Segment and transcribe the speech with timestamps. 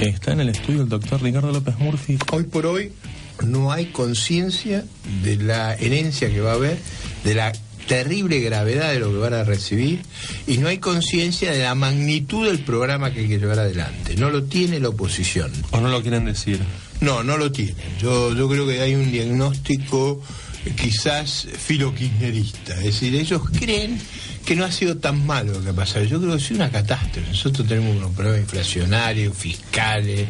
[0.00, 2.18] Está en el estudio el doctor Ricardo López Murphy.
[2.32, 2.92] Hoy por hoy
[3.46, 4.84] no hay conciencia
[5.22, 6.78] de la herencia que va a haber,
[7.24, 7.52] de la
[7.86, 10.00] terrible gravedad de lo que van a recibir
[10.46, 14.16] y no hay conciencia de la magnitud del programa que hay que llevar adelante.
[14.16, 15.52] No lo tiene la oposición.
[15.70, 16.58] ¿O no lo quieren decir?
[17.00, 17.74] No, no lo tiene.
[18.00, 20.20] Yo, yo creo que hay un diagnóstico
[20.80, 22.74] quizás filokirchnerista.
[22.78, 23.98] Es decir, ellos creen
[24.44, 26.04] que no ha sido tan malo lo que ha pasado.
[26.04, 27.28] Yo creo que ha sido una catástrofe.
[27.28, 30.28] Nosotros tenemos unos problemas inflacionarios, fiscales,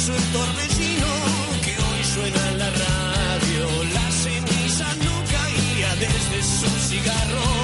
[0.05, 1.07] se hizo el torbellino
[1.63, 3.83] que hoy suena en la radio.
[3.93, 7.54] La ceniza no caía desde su cigarro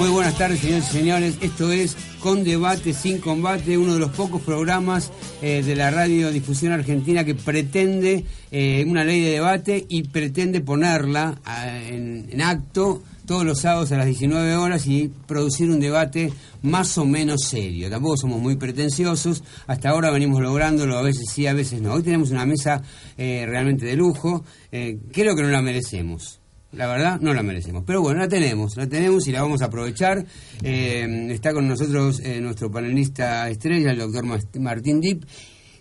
[0.00, 1.34] Muy buenas tardes, señores y señores.
[1.42, 5.12] Esto es Con Debate, Sin Combate, uno de los pocos programas
[5.42, 11.38] eh, de la radiodifusión argentina que pretende eh, una ley de debate y pretende ponerla
[11.44, 16.32] ah, en, acto todos los sábados a las 19 horas y producir un debate
[16.62, 17.90] más o menos serio.
[17.90, 21.92] Tampoco somos muy pretenciosos, hasta ahora venimos lográndolo, a veces sí, a veces no.
[21.92, 22.80] Hoy tenemos una mesa
[23.18, 26.40] eh, realmente de lujo, eh, creo que no la merecemos.
[26.72, 27.82] La verdad, no la merecemos.
[27.84, 30.24] Pero bueno, la tenemos, la tenemos y la vamos a aprovechar.
[30.62, 34.24] Eh, está con nosotros eh, nuestro panelista estrella, el doctor
[34.60, 35.24] Martín Dip.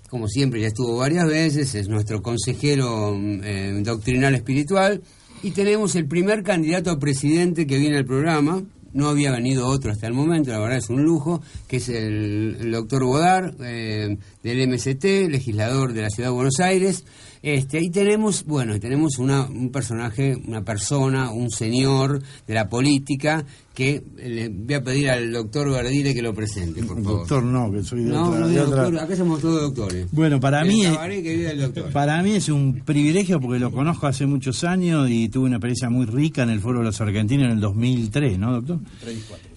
[0.09, 5.03] Como siempre, ya estuvo varias veces, es nuestro consejero eh, doctrinal espiritual.
[5.43, 8.63] Y tenemos el primer candidato a presidente que viene al programa.
[8.91, 12.71] No había venido otro hasta el momento, la verdad es un lujo, que es el,
[12.71, 17.05] doctor Bodar, del MST, legislador de la Ciudad de Buenos Aires.
[17.41, 23.45] Este, ahí tenemos, bueno, tenemos una, un personaje, una persona, un señor de la política
[23.73, 27.19] que le voy a pedir al doctor Verdile que lo presente, por favor.
[27.19, 30.07] Doctor no, que soy de No, otra- no, de otra- doctor, acá somos todos doctores.
[30.11, 31.91] Bueno, para El mí, es- cabaret que vive el doctor.
[31.93, 35.89] para mí es un privilegio porque lo conozco hace muchos años y tuve una experiencia
[35.89, 38.79] muy rica en el Foro de los Argentinos en el 2003, ¿no, doctor?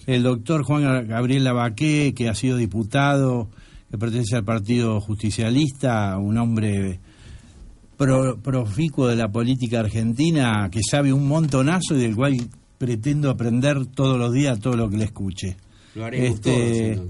[0.07, 3.49] El doctor Juan Gabriel Lavaqué, que ha sido diputado,
[3.91, 7.01] que pertenece al Partido Justicialista, un hombre
[8.05, 12.37] pro- proficuo de la política argentina, que sabe un montonazo y del cual
[12.77, 15.55] pretendo aprender todos los días todo lo que le escuche.
[15.95, 17.07] Lo haremos Este, todos.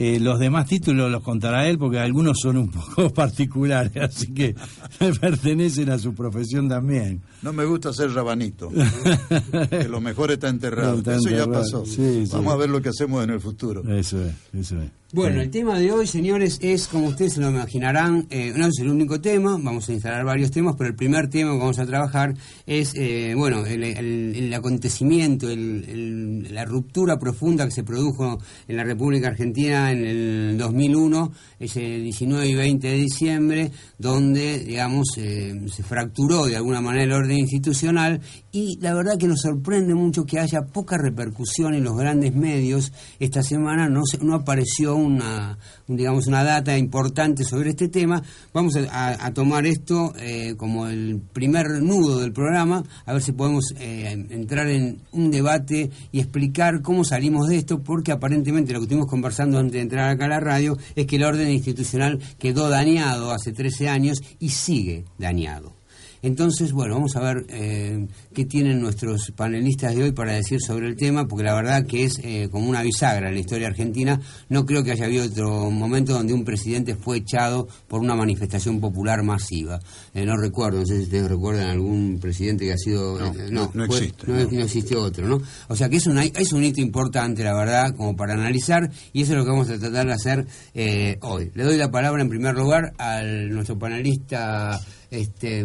[0.00, 4.54] Eh, los demás títulos los contará él porque algunos son un poco particulares, así que
[5.20, 7.20] pertenecen a su profesión también.
[7.42, 8.70] No me gusta ser rabanito,
[9.70, 10.98] que lo mejor está enterrado.
[10.98, 11.84] Está eso ya pasó.
[11.84, 12.30] Sí, sí.
[12.32, 13.82] Vamos a ver lo que hacemos en el futuro.
[13.92, 14.90] Eso es, eso es.
[15.10, 18.78] Bueno, el tema de hoy, señores, es, como ustedes se lo imaginarán, eh, no es
[18.78, 21.86] el único tema, vamos a instalar varios temas, pero el primer tema que vamos a
[21.86, 22.34] trabajar
[22.66, 28.38] es, eh, bueno, el, el- el acontecimiento, el- el- la ruptura profunda que se produjo
[28.68, 35.06] en la República Argentina en el 2001, ese 19 y 20 de diciembre, donde, digamos,
[35.16, 38.20] eh, se fracturó de alguna manera el orden institucional
[38.52, 42.92] y la verdad que nos sorprende mucho que haya poca repercusión en los grandes medios.
[43.18, 48.22] Esta semana no, se- no apareció una, un, digamos, una data importante sobre este tema.
[48.52, 53.74] Vamos a tomar esto eh, como el primer nudo del programa, a ver si podemos
[53.78, 58.84] eh, entrar en un debate y explicar cómo salimos de esto, porque aparentemente lo que
[58.84, 62.68] estuvimos conversando antes de entrar acá a la radio es que el orden institucional quedó
[62.68, 65.77] dañado hace 13 años y sigue dañado.
[66.22, 70.88] Entonces, bueno, vamos a ver eh, qué tienen nuestros panelistas de hoy para decir sobre
[70.88, 74.20] el tema, porque la verdad que es eh, como una bisagra en la historia argentina.
[74.48, 78.80] No creo que haya habido otro momento donde un presidente fue echado por una manifestación
[78.80, 79.78] popular masiva.
[80.14, 83.18] Eh, no recuerdo, no sé si ustedes recuerdan algún presidente que ha sido...
[83.18, 85.40] No, no, no fue- existe, No, existe otro, ¿no?
[85.68, 89.22] O sea que es un, es un hito importante, la verdad, como para analizar, y
[89.22, 91.50] eso es lo que vamos a tratar de hacer eh, hoy.
[91.54, 94.80] Le doy la palabra en primer lugar al nuestro panelista
[95.10, 95.64] este,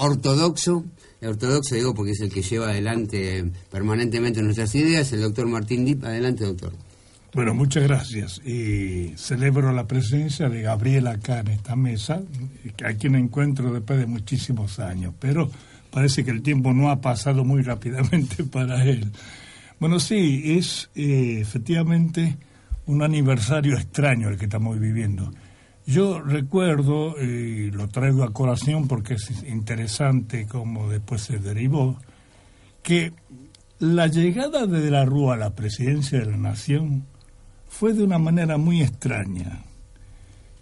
[0.00, 0.84] ortodoxo,
[1.22, 6.04] ortodoxo digo porque es el que lleva adelante permanentemente nuestras ideas, el doctor Martín Dip.
[6.04, 6.72] Adelante, doctor.
[7.32, 8.40] Bueno, muchas gracias.
[8.44, 12.22] Y celebro la presencia de Gabriel acá en esta mesa,
[12.84, 15.48] a quien encuentro después de muchísimos años, pero
[15.90, 19.12] parece que el tiempo no ha pasado muy rápidamente para él.
[19.78, 22.36] Bueno, sí, es eh, efectivamente
[22.86, 25.30] un aniversario extraño el que estamos viviendo.
[25.90, 31.96] Yo recuerdo, y lo traigo a colación porque es interesante cómo después se derivó,
[32.84, 33.12] que
[33.80, 37.06] la llegada de De la Rúa a la presidencia de la Nación
[37.68, 39.64] fue de una manera muy extraña.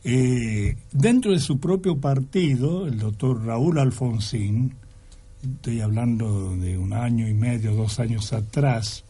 [0.02, 4.76] Eh, dentro de su propio partido, el doctor Raúl Alfonsín,
[5.42, 9.04] estoy hablando de un año y medio, dos años atrás,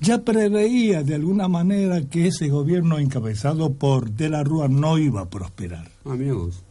[0.00, 5.22] ya preveía de alguna manera que ese gobierno encabezado por De la Rúa no iba
[5.22, 5.90] a prosperar.
[6.04, 6.62] Mira vos.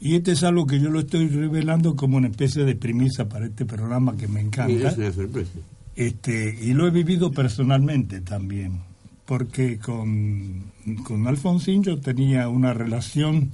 [0.00, 3.46] Y este es algo que yo lo estoy revelando como una especie de premisa para
[3.46, 4.72] este programa que me encanta.
[4.72, 5.50] Mira, es una sorpresa.
[5.96, 8.82] Este, y lo he vivido personalmente también,
[9.26, 10.70] porque con,
[11.02, 13.50] con Alfonsín yo tenía una relación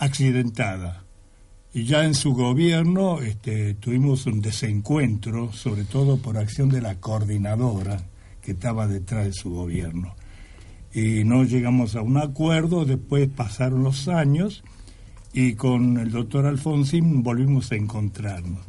[0.00, 1.04] accidentada.
[1.72, 6.96] Y ya en su gobierno este, tuvimos un desencuentro, sobre todo por acción de la
[6.96, 8.02] coordinadora
[8.44, 10.14] que estaba detrás de su gobierno.
[10.92, 14.62] Y no llegamos a un acuerdo, después pasaron los años
[15.32, 18.60] y con el doctor Alfonsín volvimos a encontrarnos.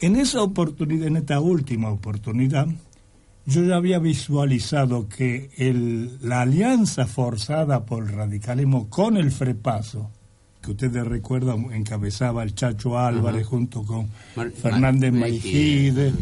[0.00, 2.66] En esa oportunidad, en esta última oportunidad,
[3.46, 10.10] yo ya había visualizado que el, la alianza forzada por el radicalismo con el Frepaso,
[10.60, 16.12] que ustedes recuerdan encabezaba el Chacho Álvarez junto con Mar- Fernández Mar- Maijide,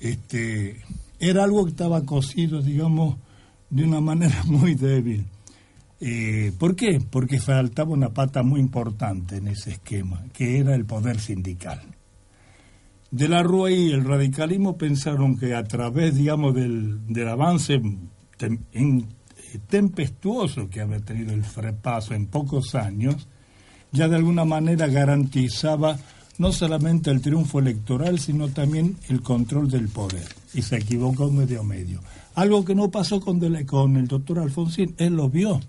[0.00, 0.76] este,
[1.22, 3.16] era algo que estaba cosido, digamos,
[3.70, 5.24] de una manera muy débil.
[6.00, 7.00] Eh, ¿Por qué?
[7.00, 11.80] Porque faltaba una pata muy importante en ese esquema, que era el poder sindical.
[13.12, 17.74] De la Rúa y el radicalismo pensaron que a través, digamos, del, del avance
[18.40, 23.28] eh, tempestuoso que había tenido el Frepaso en pocos años,
[23.92, 25.98] ya de alguna manera garantizaba
[26.38, 30.26] no solamente el triunfo electoral, sino también el control del poder.
[30.54, 32.00] Y se equivocó medio medio.
[32.34, 35.60] Algo que no pasó con, con el doctor Alfonsín, él lo vio.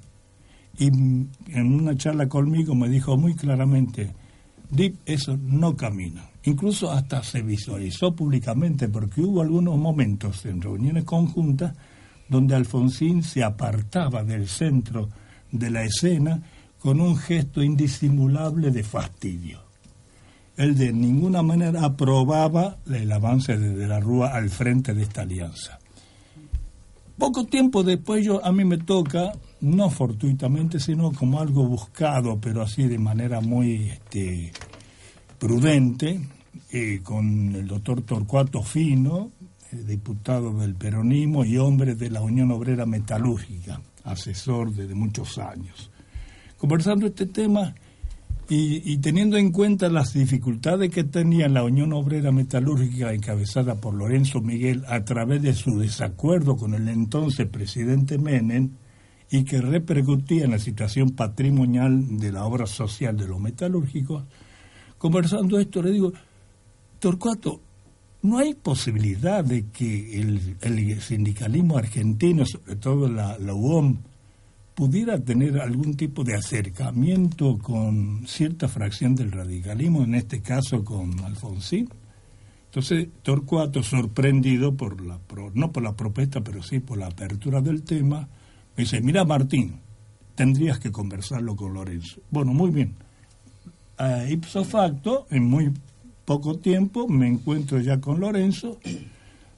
[0.77, 4.13] Y en una charla conmigo me dijo muy claramente,
[4.73, 6.29] Dip, eso no camina.
[6.45, 11.75] Incluso hasta se visualizó públicamente, porque hubo algunos momentos en reuniones conjuntas
[12.27, 15.09] donde Alfonsín se apartaba del centro
[15.51, 16.41] de la escena
[16.79, 19.59] con un gesto indisimulable de fastidio.
[20.55, 25.79] Él de ninguna manera aprobaba el avance de, la Rúa al frente de esta alianza.
[27.17, 29.31] Poco tiempo después yo a mí me toca,
[29.61, 34.51] no fortuitamente, sino como algo buscado, pero así de manera muy este,
[35.39, 36.19] prudente,
[36.71, 39.31] eh, con el doctor Torcuato Fino,
[39.71, 45.89] eh, diputado del peronismo y hombre de la Unión Obrera Metalúrgica, asesor desde muchos años.
[46.57, 47.73] Conversando este tema
[48.49, 53.93] y, y teniendo en cuenta las dificultades que tenía la Unión Obrera Metalúrgica encabezada por
[53.93, 58.71] Lorenzo Miguel a través de su desacuerdo con el entonces presidente Menem
[59.33, 64.23] y que repercutía en la situación patrimonial de la obra social de los metalúrgicos,
[64.99, 66.13] conversando esto le digo,
[66.99, 67.59] Torcuato,
[68.21, 73.97] no hay posibilidad de que el, sindicalismo argentino, sobre todo la, la UOM,
[74.75, 81.19] pudiera tener algún tipo de acercamiento con cierta fracción del radicalismo, en este caso con
[81.23, 81.89] Alfonsín.
[82.65, 85.19] Entonces, Torcuato, sorprendido por la,
[85.53, 88.27] no por la propuesta, pero sí por la apertura del tema,
[88.75, 89.79] me dice, mira Martín,
[90.33, 92.21] tendrías que conversarlo con Lorenzo.
[92.31, 92.95] Bueno, muy bien.
[93.97, 95.71] A ipso facto, en muy
[96.25, 98.79] poco tiempo, me encuentro ya con Lorenzo,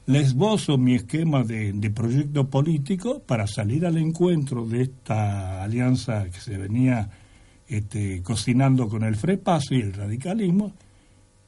[0.07, 6.39] le esbozo mi esquema de, proyecto político para salir al encuentro de esta alianza que
[6.39, 7.09] se venía
[7.67, 10.73] este, cocinando con el Frepaso y el radicalismo,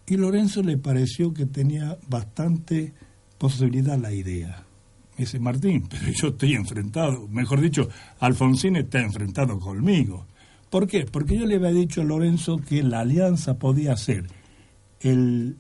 [0.08, 2.94] y Lorenzo le pareció que tenía bastante
[3.38, 4.64] posibilidad la idea.
[5.18, 10.26] Me dice, Martín, pero yo estoy enfrentado, mejor dicho, Alfonsín está enfrentado conmigo.
[10.70, 11.06] ¿Por qué?
[11.06, 14.28] Porque yo le había dicho a Lorenzo que la alianza podía ser
[15.02, 15.58] el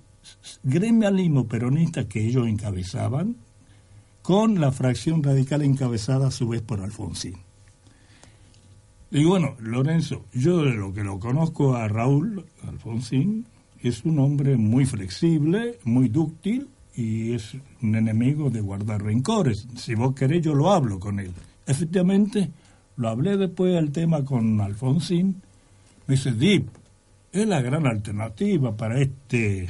[0.63, 3.35] gremialismo peronista que ellos encabezaban
[4.21, 7.35] con la fracción radical encabezada a su vez por Alfonsín.
[9.09, 13.45] Y bueno, Lorenzo, yo de lo que lo conozco a Raúl Alfonsín,
[13.81, 19.67] es un hombre muy flexible, muy dúctil y es un enemigo de guardar rencores.
[19.77, 21.31] Si vos querés, yo lo hablo con él.
[21.65, 22.49] Efectivamente,
[22.97, 25.41] lo hablé después del tema con Alfonsín.
[26.07, 26.67] Me dice, Dip,
[27.31, 29.69] es la gran alternativa para este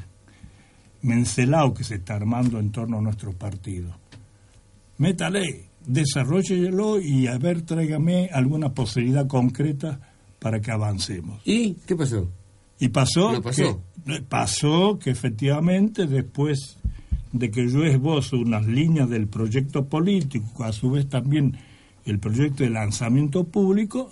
[1.07, 3.95] mencelao que se está armando en torno a nuestro partido.
[4.97, 9.99] Métale, desarrollelo y a ver, tráigame alguna posibilidad concreta
[10.39, 11.41] para que avancemos.
[11.45, 12.29] ¿Y qué pasó?
[12.79, 13.81] Y pasó, pasó.
[14.05, 16.77] Que, pasó que efectivamente después
[17.31, 21.57] de que yo esbozo unas líneas del proyecto político, a su vez también
[22.05, 24.09] el proyecto de lanzamiento público,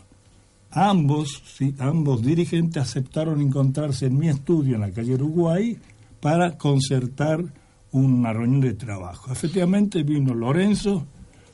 [0.71, 5.77] ambos, sí, ambos dirigentes aceptaron encontrarse en mi estudio en la calle Uruguay
[6.25, 7.45] para concertar
[7.91, 9.31] una reunión de trabajo.
[9.31, 11.05] Efectivamente vino Lorenzo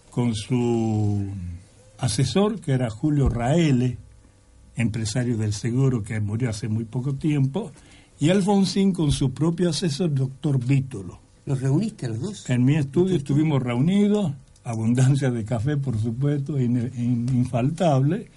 [0.10, 1.28] con su
[1.98, 3.98] asesor, que era Julio Raele,
[4.78, 7.74] empresario del seguro que murió hace muy poco tiempo,
[8.18, 11.20] y Alfonsín con su propio asesor, doctor Vítolo.
[11.46, 12.50] ¿Los reuniste los dos?
[12.50, 14.32] En mi estudio estuvimos reunidos,
[14.64, 18.30] abundancia de café, por supuesto, in- in- infaltable,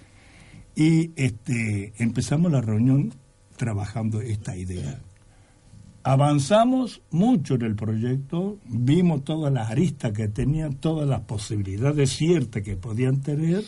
[0.75, 3.13] y este, empezamos la reunión
[3.55, 4.99] trabajando esta idea.
[6.07, 12.61] Avanzamos mucho en el proyecto, vimos todas las aristas que tenían, todas las posibilidades ciertas
[12.61, 13.63] que podían tener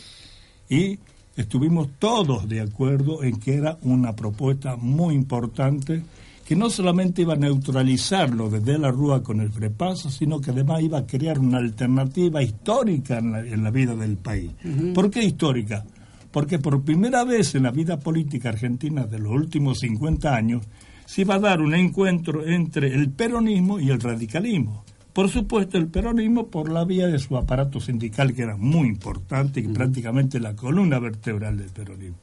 [0.68, 1.00] y
[1.34, 6.04] estuvimos todos de acuerdo en que era una propuesta muy importante
[6.46, 10.80] que no solamente iba a neutralizarlo desde la Rúa con el frepaso, sino que además
[10.80, 14.52] iba a crear una alternativa histórica en la, en la vida del país.
[14.94, 15.84] ¿Por qué histórica?
[16.30, 20.62] Porque por primera vez en la vida política argentina de los últimos 50 años
[21.08, 24.84] se iba a dar un encuentro entre el peronismo y el radicalismo.
[25.14, 29.58] Por supuesto, el peronismo por la vía de su aparato sindical, que era muy importante
[29.58, 32.18] y prácticamente la columna vertebral del peronismo.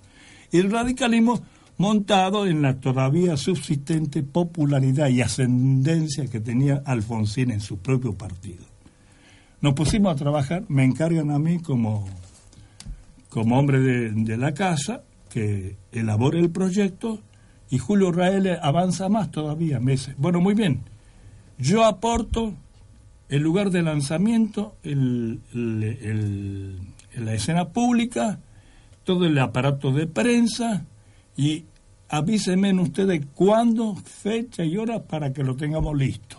[0.51, 1.41] Y el radicalismo
[1.77, 8.63] montado en la todavía subsistente popularidad y ascendencia que tenía Alfonsín en su propio partido.
[9.61, 12.05] Nos pusimos a trabajar, me encargan a mí como,
[13.29, 15.01] como hombre de, de la casa
[15.31, 17.23] que elabore el proyecto
[17.69, 19.79] y Julio Rael avanza más todavía.
[19.79, 20.81] Me dice, bueno, muy bien,
[21.57, 22.53] yo aporto
[23.29, 26.79] el lugar de lanzamiento, el, el-
[27.15, 28.39] la escena pública,
[29.03, 30.85] todo el aparato de prensa
[31.37, 31.63] y
[32.09, 36.37] avísenme ustedes cuándo, fecha y hora para que lo tengamos listo.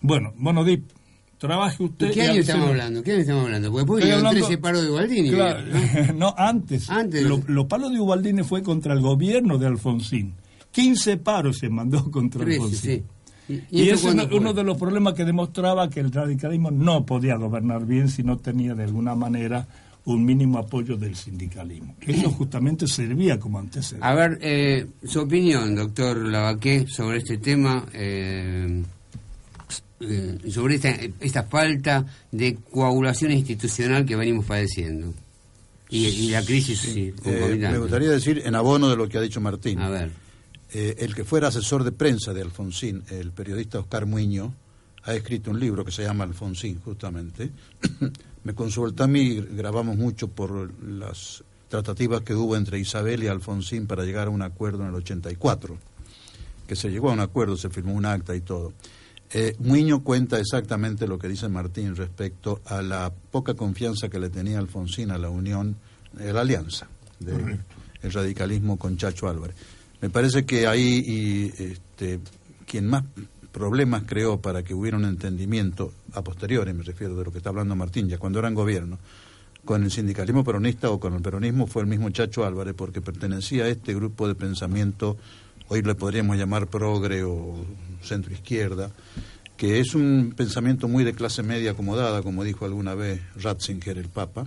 [0.00, 0.90] Bueno, bueno, Dip,
[1.46, 2.08] trabaje usted.
[2.08, 3.02] ¿De qué y año estamos hablando?
[3.02, 3.68] ¿Qué año estamos hablando?
[3.70, 5.30] Porque después vinieron hablando- 13 paros de Gualdini.
[5.30, 6.12] Claro, ¿no?
[6.14, 6.90] no, antes.
[6.90, 7.22] Antes.
[7.24, 10.34] Lo- Los palos de Ubaldini fue contra el gobierno de Alfonsín.
[10.70, 12.80] 15 paros se mandó contra 13, Alfonsín.
[12.80, 13.02] sí.
[13.48, 17.04] ¿Y, Y, y ese es uno, de los problemas que demostraba que el radicalismo no
[17.04, 19.66] podía gobernar bien si no tenía de alguna manera
[20.04, 21.94] un mínimo apoyo del sindicalismo.
[22.00, 24.06] Eso justamente servía como antecedente.
[24.06, 28.82] A ver, eh, su opinión, doctor Lavaqué, sobre este tema, eh,
[30.50, 30.90] sobre esta,
[31.20, 35.12] esta falta de coagulación institucional que venimos padeciendo.
[35.88, 39.20] Y, y la crisis sí, Eh, me gustaría decir, en abono de lo que ha
[39.20, 40.10] dicho Martín, A ver.
[40.72, 44.54] eh, el que fuera asesor de prensa de Alfonsín, el periodista Oscar Muño,
[45.04, 47.50] ha escrito un libro que se llama Alfonsín, justamente.
[48.44, 53.86] me consulta a mí, grabamos mucho por las tratativas que hubo entre Isabel y Alfonsín
[53.86, 55.76] para llegar a un acuerdo en el 84,
[56.66, 58.72] que se llegó a un acuerdo, se firmó un acta y todo.
[59.34, 64.28] Eh, Muño cuenta exactamente lo que dice Martín respecto a la poca confianza que le
[64.28, 65.76] tenía Alfonsín a la unión,
[66.18, 67.58] a la alianza del
[68.02, 69.56] el radicalismo con Chacho Álvarez.
[70.00, 72.20] Me parece que ahí y, este,
[72.66, 73.04] quien más
[73.52, 77.50] problemas creó para que hubiera un entendimiento, a posteriori me refiero de lo que está
[77.50, 78.98] hablando Martín, ya cuando eran gobierno,
[79.64, 83.64] con el sindicalismo peronista o con el peronismo fue el mismo Chacho Álvarez, porque pertenecía
[83.64, 85.16] a este grupo de pensamiento,
[85.72, 87.54] hoy le podríamos llamar progre o
[88.02, 88.90] centro izquierda,
[89.56, 94.10] que es un pensamiento muy de clase media acomodada, como dijo alguna vez Ratzinger, el
[94.10, 94.46] Papa,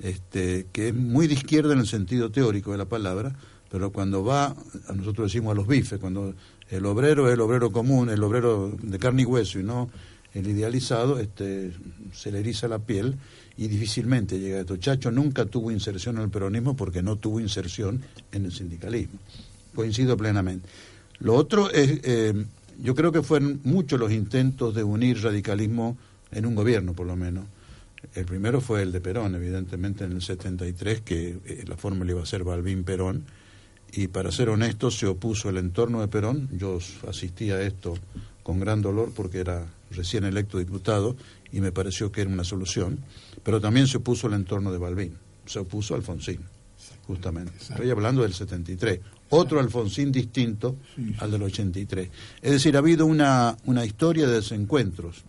[0.00, 3.36] este, que es muy de izquierda en el sentido teórico de la palabra,
[3.70, 4.56] pero cuando va,
[4.88, 6.34] a nosotros decimos a los bifes, cuando
[6.68, 9.88] el obrero es el obrero común, el obrero de carne y hueso y no
[10.34, 11.72] el idealizado, este,
[12.12, 13.16] se le eriza la piel
[13.56, 14.76] y difícilmente llega a esto.
[14.76, 19.20] Chacho nunca tuvo inserción en el peronismo porque no tuvo inserción en el sindicalismo.
[19.76, 20.68] Coincido plenamente.
[21.20, 22.34] Lo otro es, eh,
[22.82, 25.96] yo creo que fueron muchos los intentos de unir radicalismo
[26.32, 27.44] en un gobierno, por lo menos.
[28.14, 32.22] El primero fue el de Perón, evidentemente en el 73, que eh, la fórmula iba
[32.22, 33.24] a ser Balbín-Perón,
[33.92, 36.78] y para ser honesto se opuso el entorno de Perón, yo
[37.08, 37.94] asistí a esto
[38.42, 41.16] con gran dolor porque era recién electo diputado
[41.52, 42.98] y me pareció que era una solución,
[43.42, 45.16] pero también se opuso el entorno de Balbín,
[45.46, 46.40] se opuso a Alfonsín,
[47.06, 47.52] justamente.
[47.58, 50.76] Estoy hablando del 73, otro Alfonsín distinto
[51.18, 52.08] al del 83.
[52.42, 55.24] Es decir, ha habido una, una historia de desencuentros,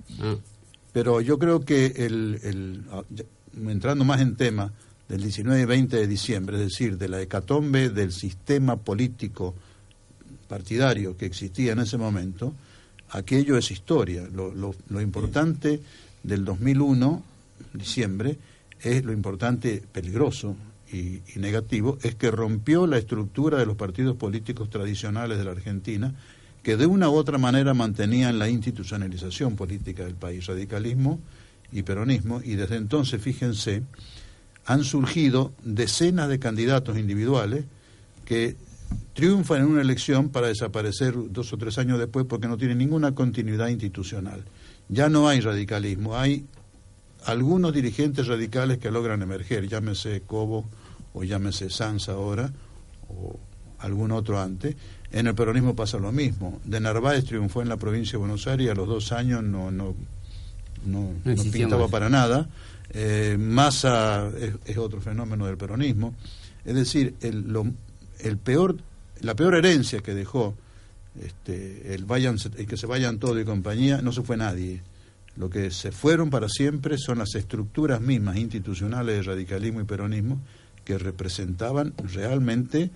[0.91, 2.83] pero yo creo que el, el,
[3.69, 4.71] entrando más en tema,
[5.07, 9.55] del 19 y 20 de diciembre, es decir, de la hecatombe del sistema político
[10.49, 12.53] partidario que existía en ese momento,
[13.11, 14.27] aquello es historia.
[14.33, 15.79] Lo, lo, lo importante
[16.23, 17.23] del 2001,
[17.73, 18.37] diciembre,
[18.81, 20.55] es lo importante, peligroso
[20.91, 26.13] y, negativo, es que rompió la estructura de los partidos políticos tradicionales de la Argentina,
[26.63, 31.19] que de una u otra manera mantenían la institucionalización política del país, radicalismo
[31.71, 33.83] y peronismo, y desde entonces, fíjense,
[34.65, 37.65] han surgido decenas de candidatos individuales
[38.25, 38.55] que
[39.13, 43.15] triunfan en una elección para desaparecer dos o tres años después porque no tienen ninguna
[43.15, 44.43] continuidad institucional.
[44.89, 46.45] Ya no hay radicalismo, hay
[47.25, 50.65] algunos dirigentes radicales que logran emerger, llámese Cobo
[51.17, 52.51] o llámese Sanz ahora
[53.09, 53.39] o
[53.79, 54.75] algún otro antes.
[55.11, 56.59] En el peronismo pasa lo mismo.
[56.63, 59.71] De Narváez triunfó en la provincia de Buenos Aires y a los dos años no,
[59.71, 59.95] no,
[60.85, 61.91] no, no, no pintaba más.
[61.91, 62.47] para nada.
[62.91, 66.13] Eh, Massa es, es, otro fenómeno del peronismo.
[66.65, 67.65] Es decir, el, lo,
[68.19, 68.77] el peor,
[69.21, 70.55] la peor herencia que dejó
[71.21, 74.81] este, el, vayan, el que se vayan todo y compañía, no se fue nadie.
[75.35, 80.41] Lo que se fueron para siempre son las estructuras mismas institucionales de radicalismo y peronismo
[80.87, 82.91] que representaban realmente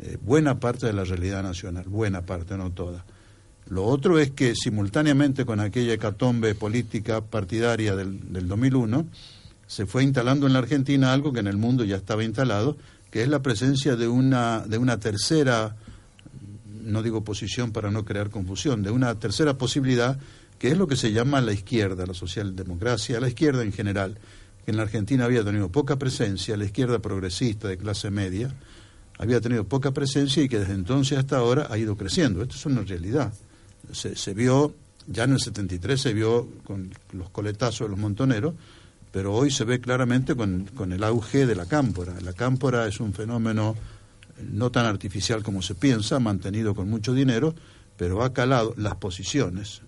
[0.00, 3.04] eh, buena parte de la realidad nacional, buena parte, no toda.
[3.68, 9.06] Lo otro es que simultáneamente con aquella hecatombe política partidaria del, del 2001,
[9.64, 12.76] se fue instalando en la Argentina algo que en el mundo ya estaba instalado,
[13.12, 15.76] que es la presencia de una, de una tercera,
[16.82, 20.18] no digo posición para no crear confusión, de una tercera posibilidad,
[20.58, 24.18] que es lo que se llama la izquierda, la socialdemocracia, la izquierda en general,
[24.66, 28.52] que en la Argentina había tenido poca presencia, la izquierda progresista de clase media,
[29.16, 32.42] había tenido poca presencia y que desde entonces hasta ahora ha ido creciendo.
[32.42, 33.32] Esto es una realidad.
[33.92, 34.74] Se, vio,
[35.06, 38.54] ya en el 73 se vio con los coletazos de los montoneros,
[39.12, 42.14] pero hoy se ve claramente con, con, el auge de la cámpora.
[42.20, 43.76] La cámpora es un fenómeno
[44.50, 47.54] no tan artificial como se piensa, mantenido con mucho dinero,
[47.96, 49.82] pero ha calado las posiciones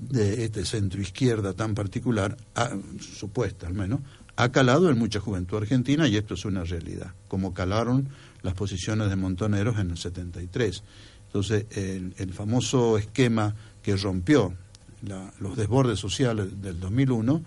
[0.00, 4.00] de este centro izquierda tan particular, ha, supuesta al menos,
[4.36, 8.08] ha calado en mucha juventud argentina y esto es una realidad, como calaron
[8.42, 10.82] las posiciones de Montoneros en el 73.
[11.26, 14.54] Entonces, el, el famoso esquema que rompió
[15.02, 17.42] la, los desbordes sociales del 2001,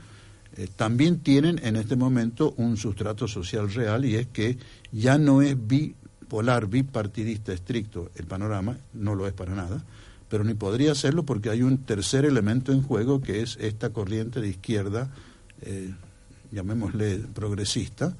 [0.55, 4.57] eh, también tienen en este momento un sustrato social real y es que
[4.91, 9.83] ya no es bipolar, bipartidista estricto el panorama, no lo es para nada,
[10.33, 14.41] pero ni podría serlo porque hay un tercer elemento en juego que es esta corriente
[14.41, 15.11] de izquierda,
[15.61, 15.93] eh,
[16.51, 18.15] llamémosle progresista,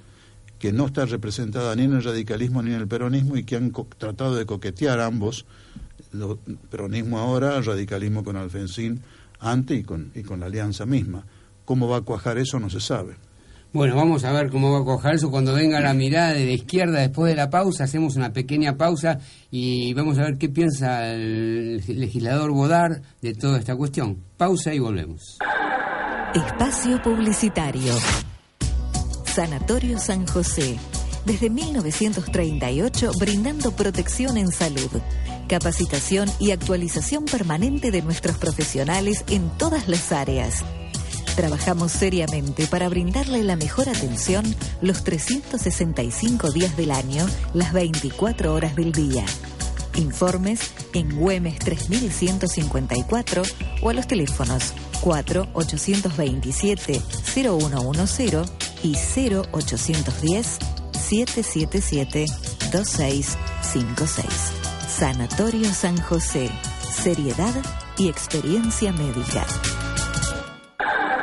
[0.60, 3.72] que no está representada ni en el radicalismo ni en el peronismo y que han
[3.98, 5.48] tratado de coquetear ambos,
[6.70, 9.02] peronismo ahora, radicalismo con Alfonsín
[9.40, 11.26] antes y con, y con la alianza misma.
[11.66, 12.60] ¿Cómo va a cuajar eso?
[12.60, 13.16] No se sabe.
[13.74, 16.52] Bueno, vamos a ver cómo va a cuajar eso cuando venga la mirada de la
[16.52, 17.86] izquierda después de la pausa.
[17.86, 19.18] Hacemos una pequeña pausa
[19.50, 24.20] y vamos a ver qué piensa el legislador Bodar de toda esta cuestión.
[24.38, 25.40] Pausa y volvemos.
[26.36, 27.94] Espacio Publicitario.
[29.26, 30.78] Sanatorio San José
[31.26, 34.92] desde 1938 brindando protección en salud,
[35.48, 40.64] capacitación y actualización permanente de nuestros profesionales en todas las áreas.
[41.36, 44.46] Trabajamos seriamente para brindarle la mejor atención
[44.82, 49.26] los 365 días del año, las 24 horas del día.
[49.96, 50.60] Informes
[50.94, 53.44] en Güemes 3154
[53.82, 57.02] o a los teléfonos 4 827
[57.34, 58.52] 0110
[58.84, 60.60] y 0810
[60.92, 62.26] 777
[62.72, 64.28] 2656.
[64.88, 66.50] Sanatorio San José.
[66.92, 67.54] Seriedad
[67.98, 69.46] y experiencia médica.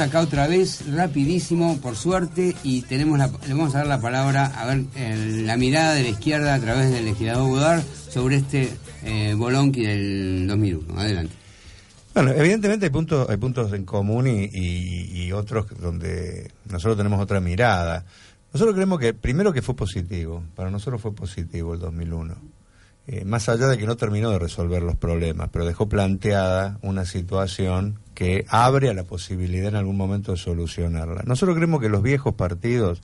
[0.00, 4.46] Acá otra vez, rapidísimo, por suerte, y tenemos la- le vamos a dar la palabra,
[4.46, 8.70] a ver, el- la mirada de la izquierda a través del legislador Godard sobre este
[9.06, 10.98] eh, Bolonqui del 2001.
[10.98, 11.34] Adelante.
[12.14, 17.20] Bueno, evidentemente hay puntos, hay puntos en común y, y- y otros donde nosotros tenemos
[17.20, 18.04] otra mirada.
[18.52, 22.34] Nosotros creemos que, primero que fue positivo, para nosotros fue positivo el 2001.
[23.06, 27.04] Eh, más allá de que no terminó de resolver los problemas, pero dejó planteada una
[27.04, 31.22] situación que abre a la posibilidad en algún momento de solucionarla.
[31.26, 33.02] Nosotros creemos que los viejos partidos,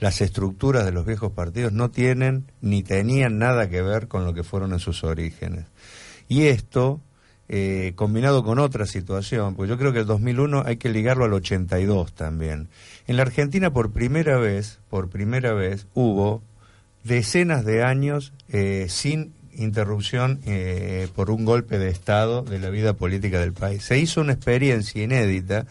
[0.00, 4.34] las estructuras de los viejos partidos no tienen ni tenían nada que ver con lo
[4.34, 5.66] que fueron en sus orígenes.
[6.28, 7.00] Y esto,
[7.48, 11.32] eh, combinado con otra situación, pues yo creo que el 2001 hay que ligarlo al
[11.32, 12.68] 82 también.
[13.06, 16.42] En la Argentina por primera vez, por primera vez hubo
[17.08, 22.92] decenas de años eh, sin interrupción eh, por un golpe de Estado de la vida
[22.92, 23.82] política del país.
[23.82, 25.66] Se hizo una experiencia inédita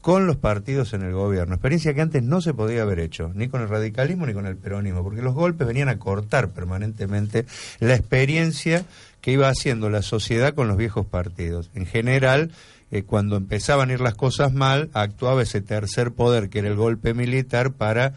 [0.00, 3.48] con los partidos en el gobierno, experiencia que antes no se podía haber hecho, ni
[3.48, 7.44] con el radicalismo ni con el peronismo, porque los golpes venían a cortar permanentemente
[7.80, 8.84] la experiencia
[9.20, 11.70] que iba haciendo la sociedad con los viejos partidos.
[11.74, 12.52] En general,
[12.92, 16.76] eh, cuando empezaban a ir las cosas mal, actuaba ese tercer poder, que era el
[16.76, 18.14] golpe militar, para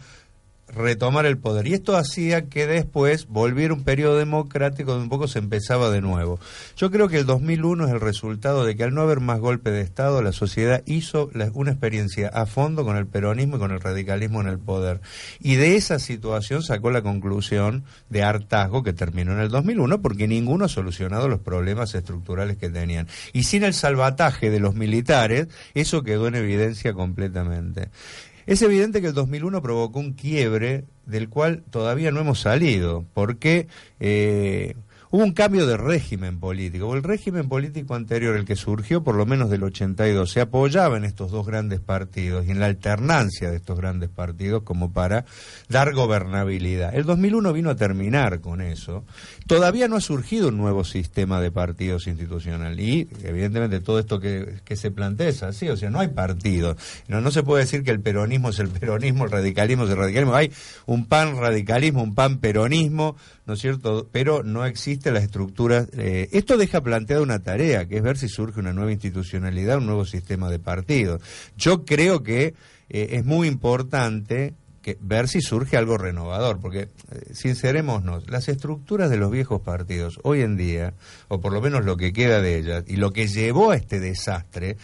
[0.74, 1.66] retomar el poder.
[1.66, 6.00] Y esto hacía que después volviera un periodo democrático donde un poco se empezaba de
[6.00, 6.38] nuevo.
[6.76, 9.70] Yo creo que el 2001 es el resultado de que al no haber más golpe
[9.70, 13.80] de Estado, la sociedad hizo una experiencia a fondo con el peronismo y con el
[13.80, 15.00] radicalismo en el poder.
[15.40, 20.28] Y de esa situación sacó la conclusión de hartazgo que terminó en el 2001 porque
[20.28, 23.08] ninguno ha solucionado los problemas estructurales que tenían.
[23.32, 27.88] Y sin el salvataje de los militares, eso quedó en evidencia completamente.
[28.46, 33.66] Es evidente que el 2001 provocó un quiebre del cual todavía no hemos salido, porque
[33.98, 34.74] eh,
[35.10, 36.94] hubo un cambio de régimen político.
[36.94, 41.04] El régimen político anterior, el que surgió por lo menos del 82, se apoyaba en
[41.04, 45.24] estos dos grandes partidos y en la alternancia de estos grandes partidos como para
[45.68, 46.94] dar gobernabilidad.
[46.94, 49.04] El 2001 vino a terminar con eso.
[49.50, 54.60] Todavía no ha surgido un nuevo sistema de partidos institucional y evidentemente todo esto que,
[54.76, 56.76] se plantea es así, o sea, no hay partido.
[57.08, 60.36] No, se puede decir que el peronismo es el peronismo, el radicalismo es el radicalismo.
[60.36, 60.52] Hay
[60.86, 64.08] un pan radicalismo, un pan peronismo, ¿no es cierto?
[64.12, 65.88] Pero no existen las estructuras.
[65.98, 69.86] eh, esto deja planteada una tarea, que es ver si surge una nueva institucionalidad, un
[69.86, 71.22] nuevo sistema de partidos.
[71.56, 72.54] Yo creo que
[72.88, 76.88] eh, es muy importante que ver si surge algo renovador, porque eh,
[77.32, 80.94] sincerémonos, las estructuras de los viejos partidos hoy en día,
[81.28, 84.00] o por lo menos lo que queda de ellas, y lo que llevó a este
[84.00, 84.76] desastre,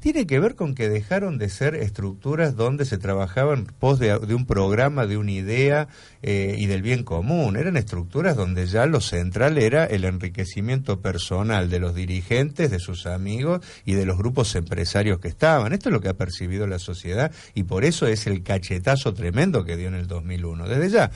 [0.00, 4.18] tiene que ver con que dejaron de ser estructuras donde se trabajaba en pos de,
[4.18, 5.88] de un programa, de una idea
[6.22, 7.56] eh, y del bien común.
[7.56, 13.06] Eran estructuras donde ya lo central era el enriquecimiento personal de los dirigentes, de sus
[13.06, 15.72] amigos y de los grupos empresarios que estaban.
[15.72, 19.64] Esto es lo que ha percibido la sociedad y por eso es el cachetazo tremendo
[19.64, 20.68] que dio en el 2001.
[20.68, 21.10] Desde ya,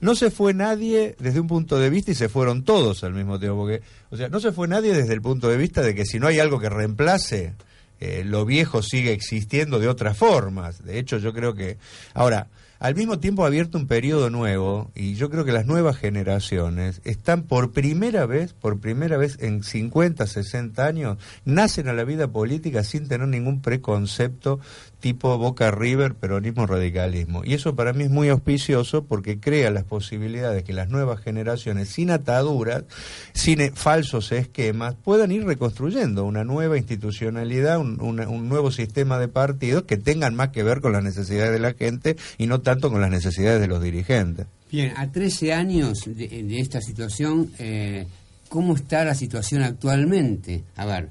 [0.00, 3.38] no se fue nadie desde un punto de vista y se fueron todos al mismo
[3.38, 3.58] tiempo.
[3.58, 6.18] Porque, o sea, no se fue nadie desde el punto de vista de que si
[6.18, 7.54] no hay algo que reemplace
[8.00, 10.84] eh, lo viejo sigue existiendo de otras formas.
[10.84, 11.78] De hecho, yo creo que...
[12.14, 15.96] Ahora, al mismo tiempo ha abierto un periodo nuevo y yo creo que las nuevas
[15.96, 22.04] generaciones están por primera vez, por primera vez en 50, 60 años, nacen a la
[22.04, 24.60] vida política sin tener ningún preconcepto
[25.00, 27.42] tipo Boca River, peronismo, radicalismo.
[27.44, 31.88] Y eso para mí es muy auspicioso porque crea las posibilidades que las nuevas generaciones,
[31.88, 32.84] sin ataduras,
[33.32, 39.84] sin eh, falsos esquemas, puedan ir reconstruyendo una nueva institucionalidad, un, nuevo sistema de partidos
[39.84, 43.00] que tengan más que ver con las necesidades de la gente y no tanto con
[43.00, 44.46] las necesidades de los dirigentes.
[44.70, 48.06] Bien, a 13 años de, de esta situación, eh,
[48.48, 50.64] ¿cómo está la situación actualmente?
[50.76, 51.10] A ver,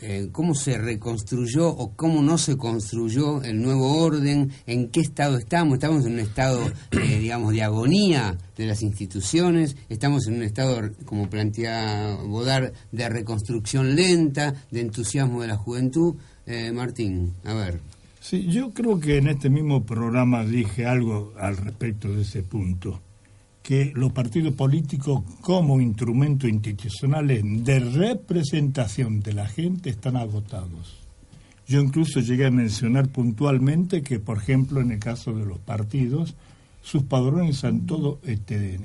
[0.00, 4.50] eh, ¿cómo se reconstruyó o cómo no se construyó el nuevo orden?
[4.66, 5.74] ¿En qué estado estamos?
[5.74, 6.60] ¿Estamos en un estado,
[6.92, 9.76] eh, digamos, de agonía de las instituciones?
[9.88, 16.16] ¿Estamos en un estado, como plantea Bodar, de reconstrucción lenta, de entusiasmo de la juventud?
[16.46, 17.80] Eh, Martín, a ver.
[18.20, 23.00] Sí, yo creo que en este mismo programa dije algo al respecto de ese punto,
[23.68, 30.96] que los partidos políticos como instrumentos institucionales de representación de la gente están agotados.
[31.66, 36.34] Yo incluso llegué a mencionar puntualmente que, por ejemplo, en el caso de los partidos,
[36.80, 38.80] sus padrones están todos este,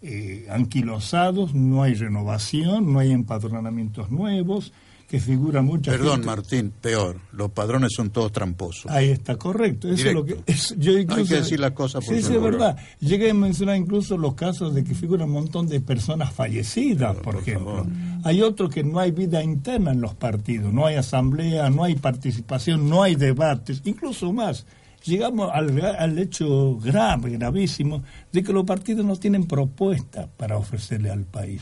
[0.00, 4.72] eh, anquilosados, no hay renovación, no hay empadronamientos nuevos,
[5.12, 6.26] que figura mucha Perdón, gente.
[6.26, 7.20] Martín, peor.
[7.32, 8.90] Los padrones son todos tramposos.
[8.90, 9.90] Ahí está, correcto.
[9.90, 10.50] Eso es lo que, Directo.
[10.50, 12.78] es- yo incluso, Hay que decir las cosas por Sí, sí, es verdad.
[12.98, 17.36] Llegué a mencionar incluso los casos de que figura un montón de personas fallecidas, por,
[17.36, 17.86] ejemplo.
[18.24, 21.94] Hay otro que no hay vida interna en los partidos, no hay asamblea, no hay
[21.96, 24.64] participación, no hay debates, incluso más.
[25.04, 31.10] Llegamos al, al hecho grave, gravísimo, de que los partidos no tienen propuesta para ofrecerle
[31.10, 31.60] al país.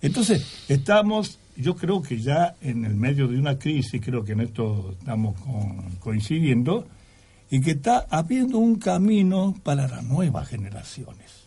[0.00, 4.40] Entonces, estamos, yo creo que ya en el medio de una crisis, creo que en
[4.40, 6.86] esto estamos con- coincidiendo,
[7.50, 11.46] y que está habiendo un camino para las nuevas generaciones,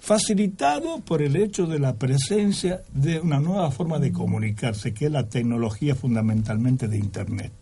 [0.00, 5.10] facilitado por el hecho de la presencia de una nueva forma de comunicarse, que es
[5.10, 7.52] la tecnología fundamentalmente de Internet,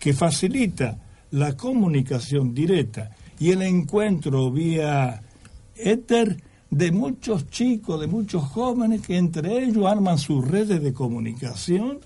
[0.00, 0.98] que facilita
[1.30, 5.22] la comunicación directa y el encuentro vía
[5.76, 12.00] éter de muchos chicos, de muchos jóvenes que entre ellos arman sus redes de comunicación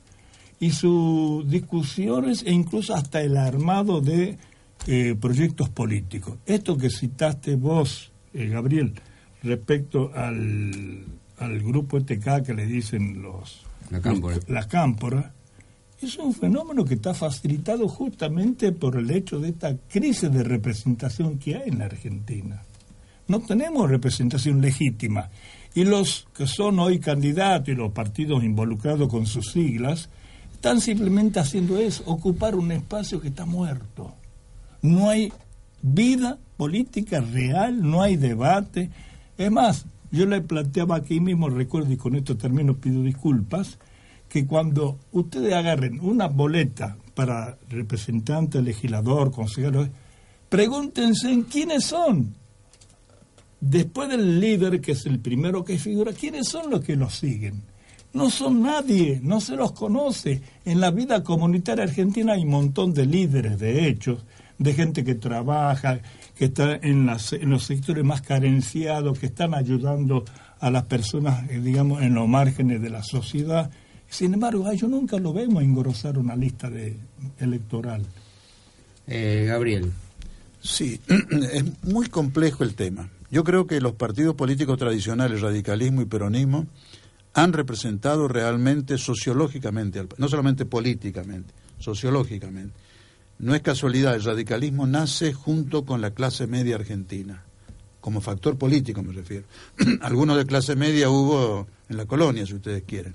[0.58, 4.38] y sus discusiones e incluso hasta el armado de
[4.86, 6.36] eh, proyectos políticos.
[6.46, 8.92] Esto que citaste vos, eh, Gabriel,
[9.42, 11.04] respecto al,
[11.38, 13.62] al grupo ETK que le dicen los...
[13.90, 14.36] La cámpora.
[14.36, 15.32] los- la cámpora,
[16.02, 21.38] es un fenómeno que está facilitado justamente por el hecho de esta crisis de representación
[21.38, 22.62] que hay en la Argentina.
[23.30, 25.30] No tenemos representación legítima.
[25.72, 30.08] Y los que son hoy candidatos y los partidos involucrados con sus siglas
[30.52, 34.16] están simplemente haciendo eso, ocupar un espacio que está muerto.
[34.82, 35.32] No hay
[35.80, 38.90] vida política real, no hay debate.
[39.38, 43.78] Es más, yo le planteaba aquí mismo, recuerdo, y con esto termino, pido disculpas,
[44.28, 49.88] que cuando ustedes agarren una boleta para representante, legislador, consejero,
[50.48, 52.39] pregúntense en quiénes son.
[53.60, 57.62] Después del líder, que es el primero que figura, ¿quiénes son los que los siguen?
[58.12, 60.40] No son nadie, no se los conoce.
[60.64, 64.24] En la vida comunitaria argentina hay un montón de líderes, de hechos,
[64.58, 66.00] de gente que trabaja,
[66.36, 70.24] que está en, las- en los sectores más carenciados, que están ayudando
[70.58, 73.70] a las personas, eh, digamos, en los márgenes de la sociedad.
[74.08, 76.96] Sin embargo, a ellos nunca lo vemos engrosar una lista de,
[77.38, 78.02] electoral.
[79.06, 79.92] Eh, Gabriel.
[80.60, 81.00] Sí,
[81.52, 83.08] es muy complejo el tema.
[83.30, 86.66] Yo creo que los partidos políticos tradicionales, radicalismo y peronismo,
[87.32, 92.74] han representado realmente sociológicamente, no solamente políticamente, sociológicamente.
[93.38, 97.44] No es casualidad, el radicalismo nace junto con la clase media argentina,
[98.00, 99.44] como factor político me refiero.
[100.02, 103.14] Algunos de clase media hubo en la colonia, si ustedes quieren,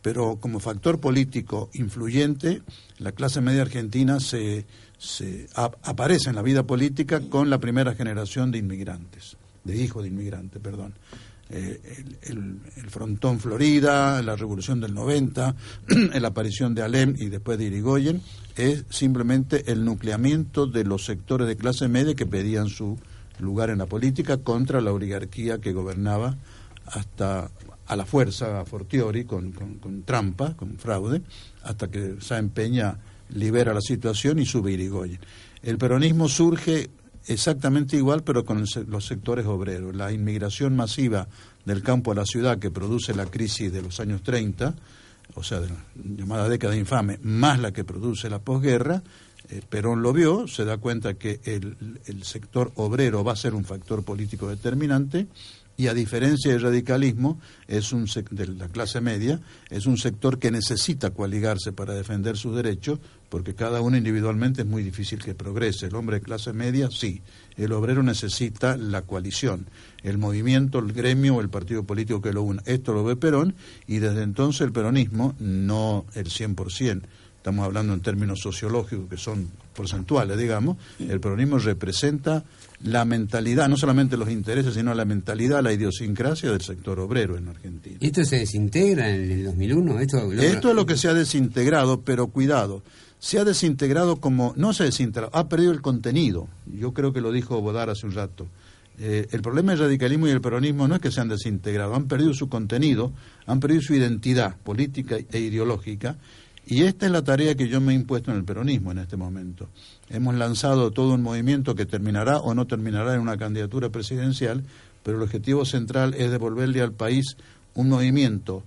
[0.00, 2.62] pero como factor político influyente,
[2.98, 4.64] la clase media argentina se,
[4.96, 10.02] se ap- aparece en la vida política con la primera generación de inmigrantes, de hijos
[10.02, 10.94] de inmigrantes, perdón.
[11.48, 11.80] Eh,
[12.22, 15.54] el, frontón Florida, la revolución del 90,
[16.20, 18.20] la aparición de Alem y después de Irigoyen,
[18.56, 22.98] es simplemente el nucleamiento de los sectores de clase media que pedían su
[23.38, 26.36] lugar en la política contra la oligarquía que gobernaba
[26.86, 27.50] hasta
[27.86, 31.22] a la fuerza a fortiori con, con, con trampa, con fraude,
[31.62, 32.98] hasta que Sáenz Peña
[33.28, 35.20] libera la situación y sube Irigoyen.
[35.62, 36.90] El peronismo surge
[37.26, 39.94] exactamente igual, pero con los sectores obreros.
[39.94, 41.28] La inmigración masiva
[41.64, 44.74] del campo a la ciudad que produce la crisis de los años 30,
[45.34, 49.02] o sea, de la llamada década infame, más la que produce la posguerra,
[49.48, 53.64] eh, Perón lo vio, se da cuenta que el sector obrero va a ser un
[53.64, 55.26] factor político determinante
[55.76, 60.50] y a diferencia del radicalismo es un de la clase media es un sector que
[60.50, 65.86] necesita coaligarse para defender sus derechos porque cada uno individualmente es muy difícil que progrese.
[65.86, 67.22] El hombre de clase media sí.
[67.56, 69.66] El obrero necesita la coalición.
[70.04, 73.54] El movimiento el gremio el partido político que lo una esto lo ve Perón
[73.86, 77.02] y desde entonces el peronismo no el 100%
[77.46, 82.42] estamos hablando en términos sociológicos que son porcentuales, digamos, el peronismo representa
[82.84, 87.48] la mentalidad, no solamente los intereses, sino la mentalidad, la idiosincrasia del sector obrero en
[87.48, 87.96] Argentina.
[88.00, 90.00] ¿Esto se desintegra en el 2001?
[90.00, 92.82] Esto, Esto es lo que se ha desintegrado, pero cuidado,
[93.18, 96.48] se ha desintegrado como, no se ha desintegrado, ha perdido el contenido.
[96.66, 98.46] Yo creo que lo dijo Bodar hace un rato.
[98.98, 102.08] Eh, el problema del radicalismo y el peronismo no es que se han desintegrado, han
[102.08, 103.12] perdido su contenido,
[103.46, 106.16] han perdido su identidad política e ideológica,
[106.66, 109.16] y esta es la tarea que yo me he impuesto en el peronismo en este
[109.16, 109.68] momento.
[110.10, 114.64] Hemos lanzado todo un movimiento que terminará o no terminará en una candidatura presidencial,
[115.04, 117.36] pero el objetivo central es devolverle al país
[117.74, 118.64] un movimiento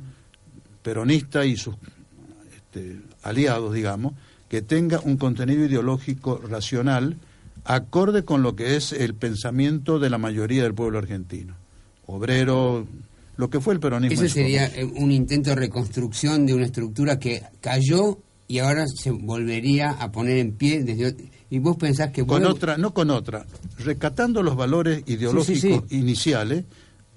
[0.82, 1.76] peronista y sus
[2.56, 4.14] este, aliados, digamos,
[4.48, 7.18] que tenga un contenido ideológico racional
[7.66, 11.56] acorde con lo que es el pensamiento de la mayoría del pueblo argentino.
[12.06, 12.88] Obrero,
[13.40, 14.14] lo que fue el peronismo.
[14.14, 19.12] Ese sería eh, un intento de reconstrucción de una estructura que cayó y ahora se
[19.12, 21.16] volvería a poner en pie desde
[21.50, 23.46] y vos pensás que con otra no con otra
[23.78, 26.66] rescatando los valores ideológicos iniciales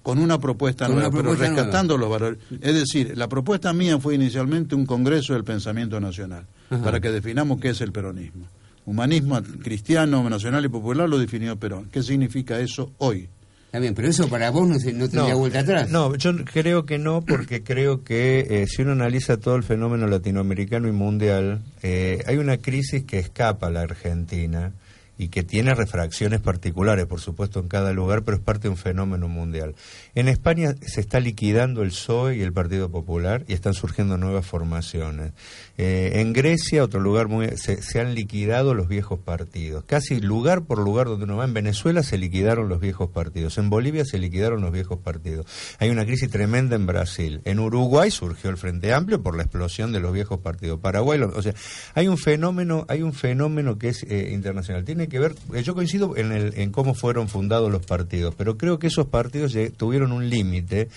[0.02, 4.74] con una propuesta nueva pero rescatando los valores es decir la propuesta mía fue inicialmente
[4.74, 8.46] un congreso del pensamiento nacional para que definamos qué es el peronismo.
[8.84, 11.88] Humanismo cristiano nacional y popular lo definió Perón.
[11.90, 13.28] Qué significa eso hoy
[13.72, 15.88] Está bien, pero eso para vos no, se, no tendría vuelta atrás.
[15.88, 20.06] No, yo creo que no, porque creo que eh, si uno analiza todo el fenómeno
[20.06, 24.74] latinoamericano y mundial, eh, hay una crisis que escapa a la Argentina
[25.22, 28.76] y que tiene refracciones particulares, por supuesto, en cada lugar, pero es parte de un
[28.76, 29.76] fenómeno mundial.
[30.16, 34.44] En España se está liquidando el PSOE y el Partido Popular y están surgiendo nuevas
[34.44, 35.32] formaciones.
[35.78, 37.48] Eh, en Grecia, otro lugar muy...
[37.56, 39.84] Se, han liquidado los viejos partidos.
[39.84, 41.44] Casi lugar por lugar donde uno va.
[41.44, 43.58] En Venezuela se liquidaron los viejos partidos.
[43.58, 45.46] En Bolivia se liquidaron los viejos partidos.
[45.78, 47.42] Hay una crisis tremenda en Brasil.
[47.44, 50.80] En Uruguay surgió el Frente Amplio por la explosión de los viejos partidos.
[50.80, 51.54] Paraguay, o sea,
[51.94, 54.84] hay un fenómeno, hay un fenómeno que es eh, internacional.
[54.84, 58.56] Tiene que ver, eh, yo coincido en, el, en cómo fueron fundados los partidos, pero
[58.56, 60.88] creo que esos partidos tuvieron un límite.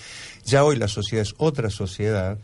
[0.46, 2.38] Ya hoy la sociedad es otra sociedad.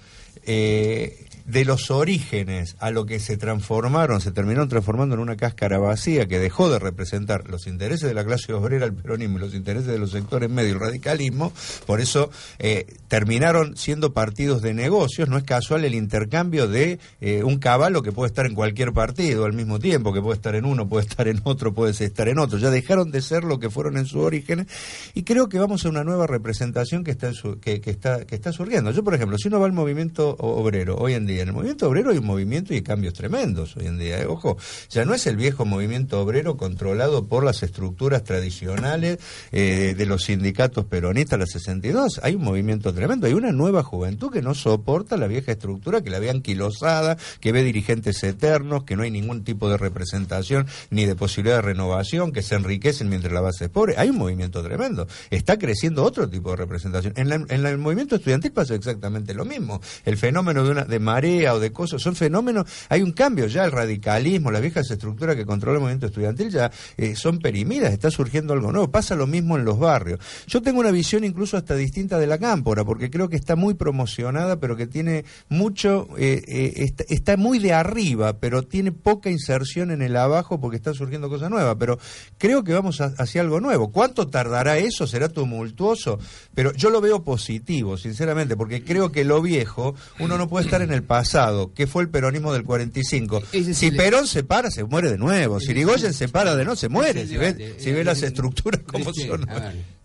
[0.45, 5.79] Eh, de los orígenes a lo que se transformaron, se terminaron transformando en una cáscara
[5.79, 9.55] vacía que dejó de representar los intereses de la clase obrera, el peronismo y los
[9.55, 11.53] intereses de los sectores medio, el radicalismo,
[11.87, 17.43] por eso eh, terminaron siendo partidos de negocios, no es casual el intercambio de eh,
[17.43, 20.65] un caballo que puede estar en cualquier partido al mismo tiempo, que puede estar en
[20.65, 23.71] uno, puede estar en otro, puede estar en otro, ya dejaron de ser lo que
[23.71, 24.67] fueron en su origen.
[25.15, 28.53] Y creo que vamos a una nueva representación que está, que, que, está, que está
[28.53, 28.91] surgiendo.
[28.91, 31.89] Yo, por ejemplo, si uno va al movimiento obrero hoy en día, en el movimiento
[31.89, 34.21] obrero hay un movimiento y cambios tremendos hoy en día.
[34.21, 34.27] ¿eh?
[34.27, 34.57] Ojo,
[34.91, 39.19] ya no es el viejo movimiento obrero controlado por las estructuras tradicionales
[39.53, 42.21] eh, de los sindicatos peronistas, la 62.
[42.23, 43.27] Hay un movimiento tremendo.
[43.27, 47.53] Hay una nueva juventud que no soporta la vieja estructura, que la ve anquilosada, que
[47.53, 52.33] ve dirigentes eternos, que no hay ningún tipo de representación ni de posibilidad de renovación,
[52.33, 53.95] que se enriquecen mientras la base es pobre.
[53.97, 55.07] Hay un movimiento tremendo.
[55.31, 57.15] Está creciendo otro tipo de representación.
[57.17, 59.81] En, el movimiento estudiantil pasa exactamente lo mismo.
[60.05, 63.73] El fenómeno de, una, de o de cosas, son fenómenos, hay un cambio ya, el
[63.73, 68.53] radicalismo, las viejas estructuras que controla el movimiento estudiantil ya eh, son perimidas, está surgiendo
[68.53, 70.21] algo nuevo, pasa lo mismo en los barrios.
[70.47, 73.75] Yo tengo una visión incluso hasta distinta de la cámpora, porque creo que está muy
[73.75, 79.91] promocionada, pero que tiene mucho, eh, eh, está, muy de arriba, pero tiene poca inserción
[79.91, 81.99] en el abajo porque están surgiendo cosas nuevas, pero
[82.39, 83.91] creo que vamos hacia algo nuevo.
[83.91, 85.07] ¿Cuánto tardará eso?
[85.07, 86.19] ¿Será tumultuoso?
[86.55, 90.83] Pero yo lo veo positivo, sinceramente, porque creo que lo viejo, uno no puede estar
[90.83, 93.43] en el pasado, que fue el peronismo del 45.
[93.75, 95.61] si Perón se para, se muere de nuevo.
[95.61, 97.27] Si Rigoyen se para de no, se muere.
[97.27, 99.47] Si ve, si ve las estructuras como son.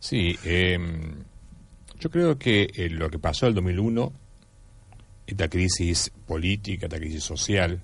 [0.02, 1.14] Sí, em,
[1.98, 4.14] yo creo que eh, lo que pasó en el 2001,
[5.28, 7.82] esta crisis política, esta crisis social,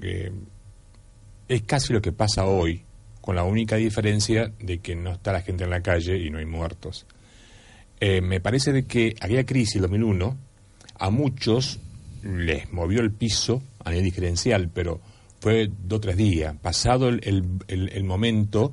[0.00, 0.30] eh,
[1.48, 2.84] es casi lo que pasa hoy,
[3.20, 6.38] con la única diferencia de que no está la gente en la calle y no
[6.38, 7.06] hay muertos.
[7.98, 10.38] Eh, me parece de que aquella crisis, el 2001,
[10.96, 11.80] a muchos
[12.24, 15.00] les movió el piso a nivel diferencial, pero
[15.40, 16.56] fue dos o tres días.
[16.60, 18.72] Pasado el, momento,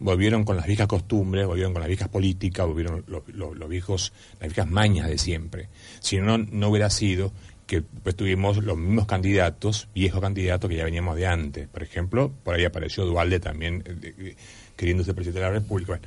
[0.00, 4.68] volvieron con las viejas costumbres, volvieron con las viejas políticas, volvieron los, viejos, las viejas
[4.68, 5.68] mañas de siempre.
[6.00, 7.32] Si no, no hubiera sido
[7.66, 11.68] que pues, tuvimos los mismos candidatos, viejos candidatos que ya veníamos de antes.
[11.68, 14.34] Por ejemplo, por ahí apareció Dualde también eh,
[14.74, 16.00] queriendo ser presidente de la República.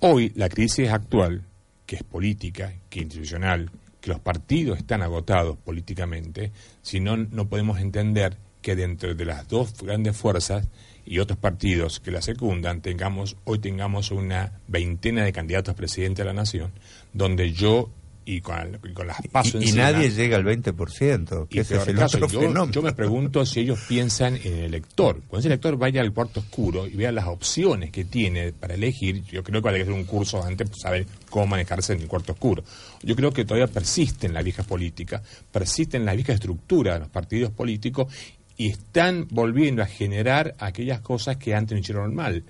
[0.00, 1.42] hoy la crisis actual,
[1.84, 3.70] que es política, que es institucional,
[4.06, 6.52] los partidos están agotados políticamente,
[6.82, 10.68] si no, no podemos entender que dentro de las dos grandes fuerzas
[11.04, 16.22] y otros partidos que la secundan, tengamos, hoy tengamos una veintena de candidatos a presidente
[16.22, 16.72] de la nación,
[17.12, 17.90] donde yo
[18.28, 21.76] y con, y con las pasos Y, y nadie llega al 20%, que y ese
[21.76, 25.22] es el caso, otro yo, yo me pregunto si ellos piensan en el elector.
[25.28, 29.22] Cuando ese elector vaya al cuarto oscuro y vea las opciones que tiene para elegir,
[29.22, 32.08] yo creo que hay que hacer un curso antes para saber cómo manejarse en el
[32.08, 32.64] cuarto oscuro.
[33.02, 35.22] Yo creo que todavía persisten las viejas políticas,
[35.52, 38.12] persisten las viejas estructuras de los partidos políticos
[38.56, 42.42] y están volviendo a generar aquellas cosas que antes no hicieron mal.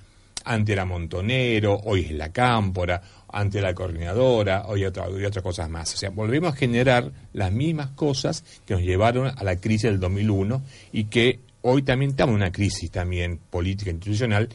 [0.45, 5.69] Antes era Montonero, hoy es la Cámpora, antes la coordinadora, hoy otra, y otras cosas
[5.69, 5.93] más.
[5.95, 10.01] O sea, volvemos a generar las mismas cosas que nos llevaron a la crisis del
[10.01, 10.63] 2001
[10.93, 14.49] y que hoy también estamos en una crisis también política institucional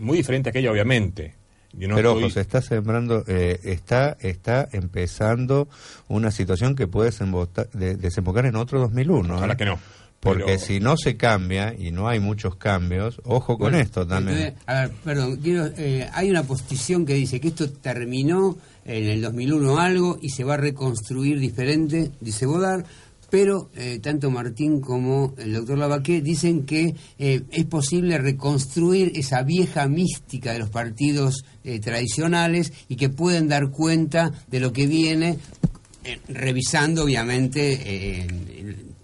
[0.00, 1.34] muy diferente a aquella, obviamente.
[1.72, 5.68] Yo no Pero estoy- ojo, se está sembrando, eh, está, está empezando
[6.08, 7.12] una situación que puede
[7.74, 9.36] de- desembocar en otro 2001.
[9.36, 9.56] Ojalá ¿eh?
[9.56, 9.78] que no.
[10.20, 14.06] Porque Pero- si no se cambia y no hay muchos cambios, ojo con Bueno, esto
[14.06, 14.38] también.
[14.38, 19.04] entonces, a ver, perdón, quiero, eh, hay una posición que dice que esto terminó en
[19.06, 22.84] el 2001 algo y se va a reconstruir diferente, dice Bodar,
[23.30, 29.42] pero eh, tanto Martín como el doctor Lavaqué dicen que eh, es posible reconstruir esa
[29.42, 34.86] vieja mística de los partidos eh, tradicionales y que pueden dar cuenta de lo que
[34.86, 35.38] viene
[36.28, 38.26] revisando obviamente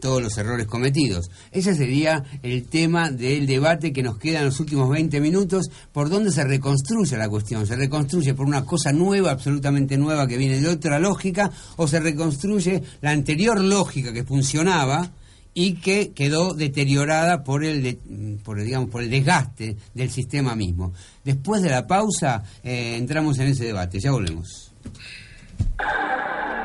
[0.01, 1.30] todos los errores cometidos.
[1.51, 6.09] Ese sería el tema del debate que nos queda en los últimos 20 minutos, por
[6.09, 7.66] dónde se reconstruye la cuestión.
[7.66, 12.01] ¿Se reconstruye por una cosa nueva, absolutamente nueva, que viene de otra lógica, o se
[12.01, 15.11] reconstruye la anterior lógica que funcionaba?
[15.59, 17.99] y que quedó deteriorada por el,
[18.44, 20.92] por digamos, por el desgaste del sistema mismo.
[21.24, 23.99] Después de la pausa eh, entramos en ese debate.
[23.99, 24.70] Ya volvemos.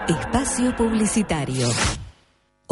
[0.10, 1.70] Espacio Publicitario.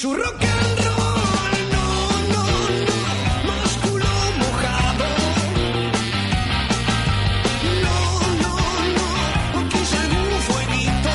[0.03, 1.85] Un rock and roll, no,
[2.33, 2.43] no,
[2.87, 2.99] no,
[3.49, 5.09] músculo mojado.
[7.83, 7.97] No,
[8.43, 8.53] no,
[8.97, 9.07] no,
[9.59, 11.13] aquí hay algún fueguito.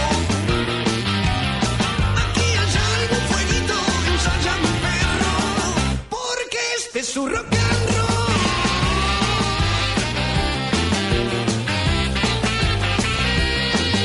[2.22, 3.76] Aquí hay algún fueguito,
[4.10, 5.34] ensaya mi perro.
[6.10, 8.32] Porque este es su rock and roll.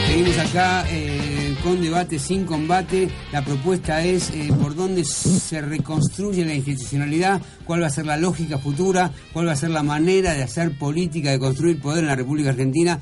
[0.08, 1.27] Seguimos acá eh,
[1.64, 3.10] con debate sin combate.
[3.32, 8.18] La propuesta es eh, por dónde se reconstruye la institucionalidad, cuál va a ser la
[8.18, 12.08] lógica futura, cuál va a ser la manera de hacer política, de construir poder en
[12.08, 13.00] la República Argentina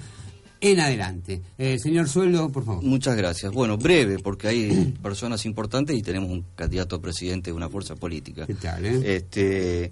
[0.61, 1.41] en adelante.
[1.57, 2.83] Eh, señor Sueldo, por favor.
[2.83, 3.51] Muchas gracias.
[3.51, 7.95] Bueno, breve, porque hay personas importantes y tenemos un candidato a presidente de una fuerza
[7.95, 8.45] política.
[8.45, 9.15] ¿Qué tal, eh?
[9.15, 9.91] Este,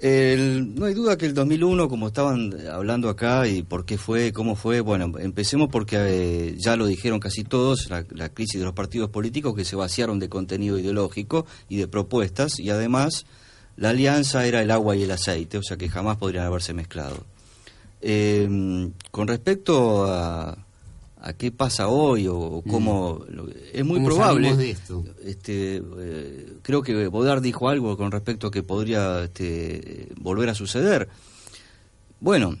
[0.00, 4.32] el- no hay duda que el 2001, como estaban hablando acá, y por qué fue,
[4.32, 8.64] cómo fue, bueno, empecemos porque eh, ya lo dijeron casi todos, la, la crisis de
[8.64, 13.26] los partidos políticos que se vaciaron de contenido ideológico y de propuestas, y además
[13.76, 17.24] la alianza era el agua y el aceite, o sea que jamás podrían haberse mezclado.
[18.00, 20.64] Eh, con respecto a,
[21.20, 24.04] a qué pasa hoy o cómo lo- es muy Mm.
[24.04, 25.04] ¿Cómo probable de esto?
[25.24, 30.54] este eh, creo que Bodar dijo algo con respecto a que podría este, volver a
[30.54, 31.08] suceder
[32.20, 32.56] bueno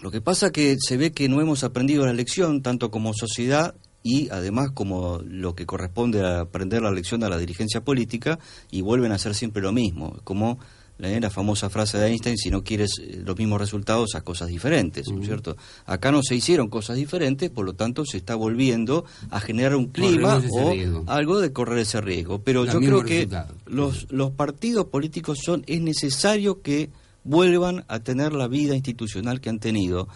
[0.00, 3.74] lo que pasa que se ve que no hemos aprendido la lección tanto como sociedad
[4.02, 8.38] y además como lo que corresponde a aprender la lección a la dirigencia política
[8.70, 10.58] y vuelven a hacer siempre lo mismo, como
[10.98, 14.48] la, la famosa frase de Einstein, si no quieres eh, los mismos resultados, haz cosas
[14.48, 15.56] diferentes, ¿no es cierto?
[15.86, 19.86] Acá no se hicieron cosas diferentes, por lo tanto se está volviendo a generar un
[19.86, 21.04] clima o riesgo.
[21.06, 22.40] algo de correr ese riesgo.
[22.42, 23.28] Pero yo creo que
[23.66, 26.90] los, los partidos políticos son, es necesario que
[27.24, 30.08] vuelvan a tener la vida institucional que han tenido,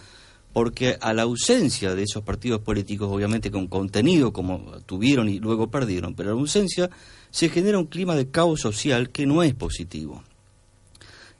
[0.51, 5.69] porque a la ausencia de esos partidos políticos, obviamente con contenido como tuvieron y luego
[5.71, 6.89] perdieron, pero a la ausencia
[7.31, 10.23] se genera un clima de caos social que no es positivo.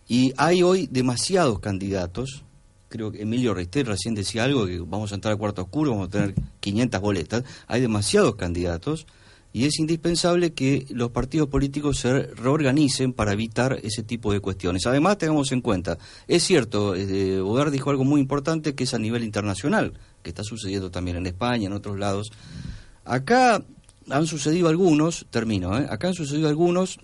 [0.07, 2.43] Y hay hoy demasiados candidatos.
[2.89, 6.07] Creo que Emilio Reister recién decía algo, que vamos a entrar al cuarto oscuro, vamos
[6.09, 7.43] a tener 500 boletas.
[7.67, 9.07] Hay demasiados candidatos
[9.55, 14.87] y es indispensable que los partidos políticos se reorganicen para evitar ese tipo de cuestiones.
[14.87, 17.39] Además, tengamos en cuenta, es cierto, eh,
[17.71, 19.93] dijo algo muy importante que es a nivel internacional,
[20.23, 22.31] que está sucediendo también en España, en otros lados.
[23.05, 23.63] Acá
[24.09, 25.85] han sucedido algunos, termino, ¿eh?
[25.87, 26.97] acá han sucedido algunos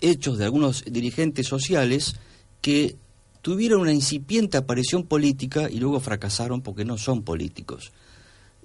[0.00, 2.16] hechos de algunos dirigentes sociales
[2.60, 2.96] que
[3.42, 7.92] tuvieron una incipiente aparición política y luego fracasaron porque no son políticos.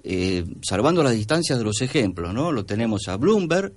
[0.04, 2.50] Eh, salvando las distancias de los ejemplos, ¿no?
[2.50, 3.72] Lo tenemos a Bloomberg,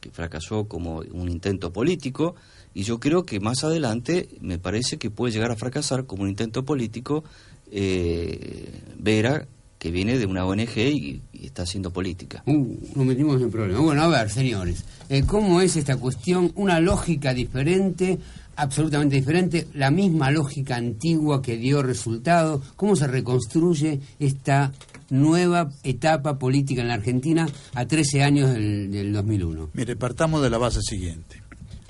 [0.00, 2.34] que fracasó como un intento político,
[2.74, 6.28] y yo creo que más adelante me parece que puede llegar a fracasar como un
[6.28, 7.24] intento político
[7.72, 9.46] eh, Vera,
[9.78, 12.42] que viene de una ONG y, está haciendo política.
[12.46, 13.82] Uh, nos metimos en problemas.
[13.82, 16.52] Bueno, a ver, señores, eh, ¿cómo es esta cuestión?
[16.56, 18.18] Una lógica diferente,
[18.56, 22.62] absolutamente diferente, la misma lógica antigua que dio resultado.
[22.76, 24.72] ¿Cómo se reconstruye esta
[25.10, 29.70] nueva etapa política en la Argentina a 13 años del, del 2001?
[29.74, 31.42] Mire, partamos de la base siguiente.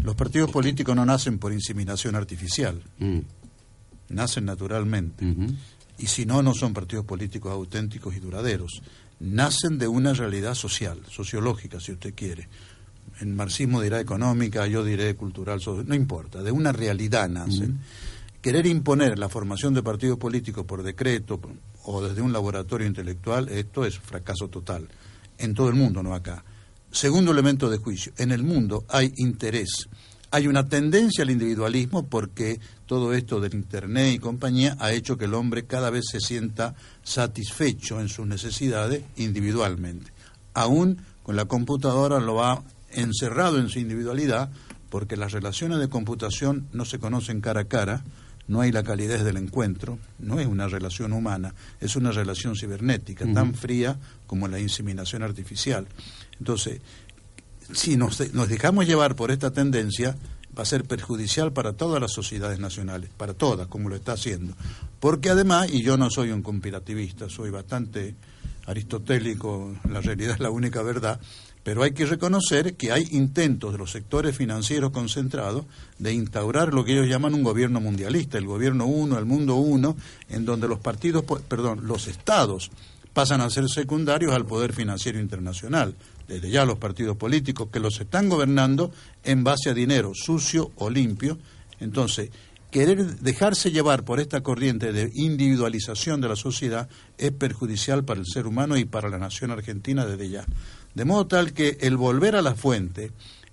[0.02, 3.18] Los partidos políticos no nacen por inseminación artificial, Mm.
[4.10, 5.24] nacen naturalmente.
[5.98, 8.82] Y si no, no son partidos políticos auténticos y duraderos.
[9.18, 12.48] Nacen de una realidad social, sociológica, si usted quiere.
[13.20, 17.80] En marxismo dirá económica, yo diré cultural, no importa, de una realidad nacen.
[18.42, 21.40] Querer imponer la formación de partidos políticos por decreto
[21.84, 24.86] o desde un laboratorio intelectual, esto es fracaso total.
[25.38, 26.44] En todo el mundo, no acá.
[26.90, 29.88] Segundo elemento de juicio, en el mundo hay interés.
[30.30, 35.24] Hay una tendencia al individualismo porque todo esto del Internet y compañía ha hecho que
[35.24, 40.12] el hombre cada vez se sienta satisfecho en sus necesidades individualmente.
[40.54, 42.62] Aún con la computadora lo va
[42.96, 44.50] encerrado en su individualidad
[44.90, 48.04] porque las relaciones de computación no se conocen cara a cara,
[48.48, 53.24] no hay la calidez del encuentro, no es una relación humana, es una relación cibernética,
[53.34, 55.86] tan fría como la inseminación artificial.
[56.38, 56.80] Entonces,
[57.72, 60.16] si nos, de- nos dejamos llevar por esta tendencia,
[60.56, 64.54] va a ser perjudicial para todas las sociedades nacionales, para todas, como lo está haciendo.
[65.00, 68.14] Porque además, y yo no soy un conspirativista, soy bastante
[68.66, 71.20] aristotélico, la realidad es la única verdad,
[71.66, 75.64] pero hay que reconocer que hay intentos de los sectores financieros concentrados
[75.98, 79.96] de instaurar lo que ellos llaman un gobierno mundialista, el gobierno uno, el mundo uno,
[80.28, 82.70] en donde los partidos, perdón, los estados
[83.12, 85.96] pasan a ser secundarios al poder financiero internacional.
[86.28, 88.92] Desde ya los partidos políticos que los están gobernando
[89.24, 91.36] en base a dinero sucio o limpio.
[91.80, 92.30] Entonces,
[92.70, 96.88] querer dejarse llevar por esta corriente de individualización de la sociedad
[97.18, 100.46] es perjudicial para el ser humano y para la nación argentina desde ya.
[100.96, 103.12] De modo tal que el volver a la fuente,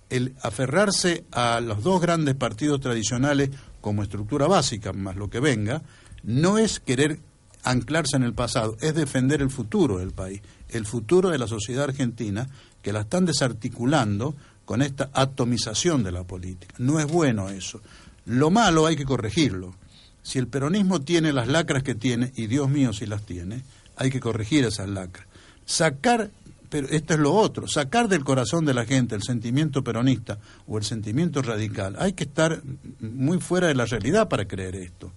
[0.10, 3.50] el aferrarse a los dos grandes partidos tradicionales
[3.82, 5.82] como estructura básica, más lo que venga,
[6.24, 7.20] no es querer
[7.64, 11.84] anclarse en el pasado, es defender el futuro del país, el futuro de la sociedad
[11.84, 12.48] argentina,
[12.82, 16.74] que la están desarticulando con esta atomización de la política.
[16.78, 17.82] No es bueno eso.
[18.26, 19.76] Lo malo hay que corregirlo.
[20.22, 23.64] Si el peronismo tiene las lacras que tiene, y Dios mío si las tiene,
[23.98, 25.28] hay que corregir esas lacras.
[25.66, 26.32] Sacar,
[26.74, 30.80] pero esto es lo otro, sacar del corazón de la gente el sentimiento peronista o
[30.80, 31.96] el sentimiento radical.
[32.00, 32.64] Hay que estar
[33.00, 35.12] muy fuera de la realidad para creer esto.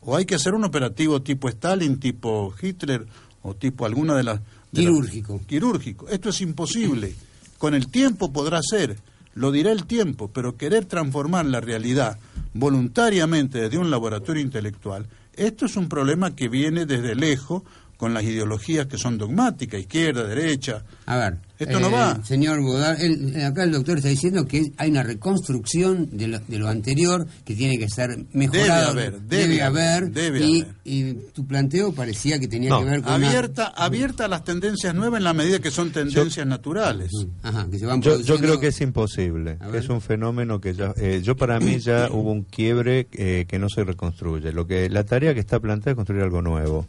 [0.00, 3.06] O hay que hacer un operativo tipo Stalin, tipo Hitler
[3.42, 4.40] o tipo alguna de las...
[4.40, 5.40] de las- Quirúrgico.
[5.46, 6.08] quirúrgico.
[6.08, 7.14] Esto es imposible.
[7.58, 8.96] Con el tiempo podrá ser,
[9.34, 12.18] lo dirá el tiempo, pero querer transformar la realidad
[12.52, 17.62] voluntariamente desde un laboratorio intelectual, esto es un problema que viene desde lejos
[17.96, 20.82] con las ideologías que son dogmáticas, izquierda, derecha.
[21.06, 22.22] A ver, Esto no Eh, va.
[22.22, 26.58] Señor Bodar, el- acá el doctor está diciendo que hay una reconstrucción de lo, de
[26.58, 28.92] lo anterior que tiene que ser mejorado.
[28.94, 30.74] Debe haber, debe haber, debe y, haber.
[30.84, 34.44] y tu planteo parecía que tenía No, que ver con una- abierta, abierta a las
[34.44, 37.10] tendencias nuevas en la medida que son tendencias naturales.
[37.42, 40.92] Ajá, que se van Yo, yo creo que es imposible, es un fenómeno que ya,
[40.98, 44.52] eh, yo para mí ya hubo un quiebre eh, que no se reconstruye.
[44.52, 46.86] Lo que la tarea que está planteada es construir algo nuevo.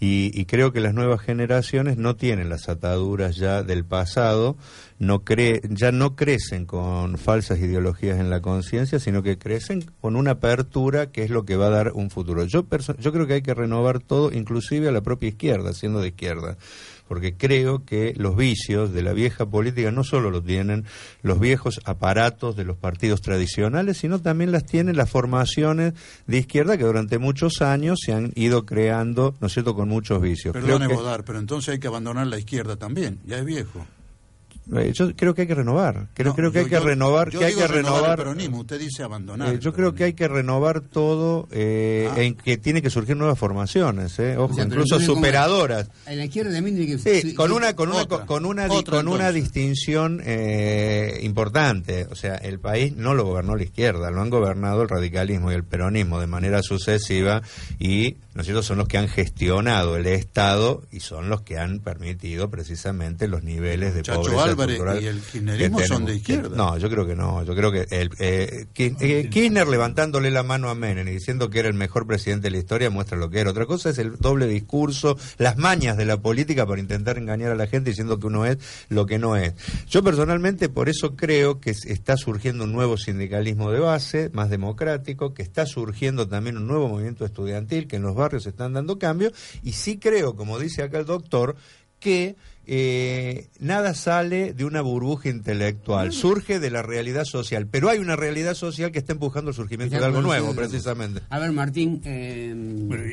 [0.00, 4.56] Y, y creo que las nuevas generaciones no tienen las ataduras ya del pasado,
[4.98, 10.16] no cre ya no crecen con falsas ideologías en la conciencia, sino que crecen con
[10.16, 12.44] una apertura que es lo que va a dar un futuro.
[12.44, 12.64] Yo,
[12.98, 16.56] yo creo que hay que renovar todo, inclusive a la propia izquierda, siendo de izquierda
[17.08, 20.84] porque creo que los vicios de la vieja política no solo lo tienen
[21.22, 25.94] los viejos aparatos de los partidos tradicionales, sino también las tienen las formaciones
[26.26, 30.20] de izquierda que durante muchos años se han ido creando, ¿no es cierto?, con muchos
[30.20, 30.52] vicios.
[30.52, 33.18] Perdone, que- Bodar, pero entonces hay que abandonar la izquierda también.
[33.26, 33.86] Ya es viejo.
[34.76, 36.84] Eh, yo creo que hay que renovar, creo, No, creo que yo- hay que yo-
[36.84, 39.54] renovar, yo que hay que renovar peronismo, usted dice abandonar.
[39.54, 42.20] Eh, yo creo que hay que renovar todo, eh, Ah.
[42.22, 45.90] en que tiene que surgir nuevas formaciones, eh, ojo, O sea, incluso superadoras.
[46.06, 48.26] En la izquierda también tiene que Sí, sí, con una con una otra.
[48.26, 53.56] con una Otra, con una distinción eh, importante, o sea, el país no lo gobernó
[53.56, 57.42] la izquierda, lo han gobernado el radicalismo y el peronismo de manera sucesiva
[57.78, 61.58] y no es cierto son los que han gestionado el Estado y son los que
[61.58, 66.14] han permitido precisamente los niveles de Chacho pobreza Álvarez estructural y el kirchnerismo son de
[66.14, 66.56] izquierda.
[66.56, 70.70] No, yo creo que no, yo creo que el eh, eh, Kirchner levantándole la mano
[70.70, 73.40] a Menem y diciendo que era el mejor presidente de la historia muestra lo que
[73.40, 73.50] era.
[73.50, 77.56] Otra cosa es el doble discurso, las mañas de la política para intentar engañar a
[77.56, 78.58] la gente diciendo que uno es
[78.88, 79.54] lo que no es.
[79.88, 85.34] Yo personalmente por eso creo que está surgiendo un nuevo sindicalismo de base, más democrático,
[85.34, 88.98] que está surgiendo también un nuevo movimiento estudiantil, que en los barrios se están dando
[88.98, 91.56] cambios, y sí creo, como dice acá el doctor,
[92.00, 97.98] que eh, nada sale de una burbuja intelectual, surge de la realidad social, pero hay
[97.98, 101.22] una realidad social que está empujando el surgimiento de algo nuevo, precisamente.
[101.30, 102.54] A ver, Martín, eh,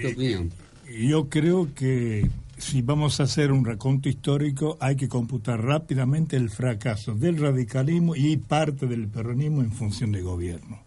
[0.02, 0.52] tu opinión.
[0.88, 6.50] Yo creo que si vamos a hacer un reconto histórico hay que computar rápidamente el
[6.50, 10.85] fracaso del radicalismo y parte del peronismo en función de gobierno.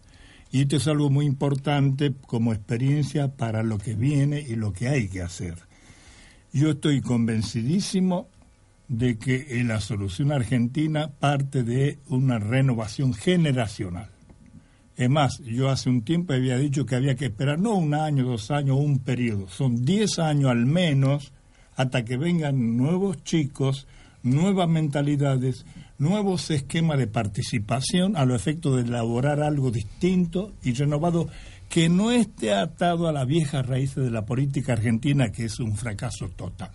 [0.51, 4.87] Y esto es algo muy importante como experiencia para lo que viene y lo que
[4.87, 5.55] hay que hacer.
[6.51, 8.27] Yo estoy convencidísimo
[8.87, 14.09] de que la solución argentina parte de una renovación generacional.
[14.97, 18.25] Es más, yo hace un tiempo había dicho que había que esperar no un año,
[18.25, 21.31] dos años, un periodo, son diez años al menos
[21.75, 23.87] hasta que vengan nuevos chicos,
[24.23, 25.65] nuevas mentalidades,
[25.99, 31.27] nuevos esquemas de participación a lo efecto de elaborar algo distinto y renovado
[31.67, 35.75] que no esté atado a las viejas raíces de la política argentina, que es un
[35.75, 36.71] fracaso total.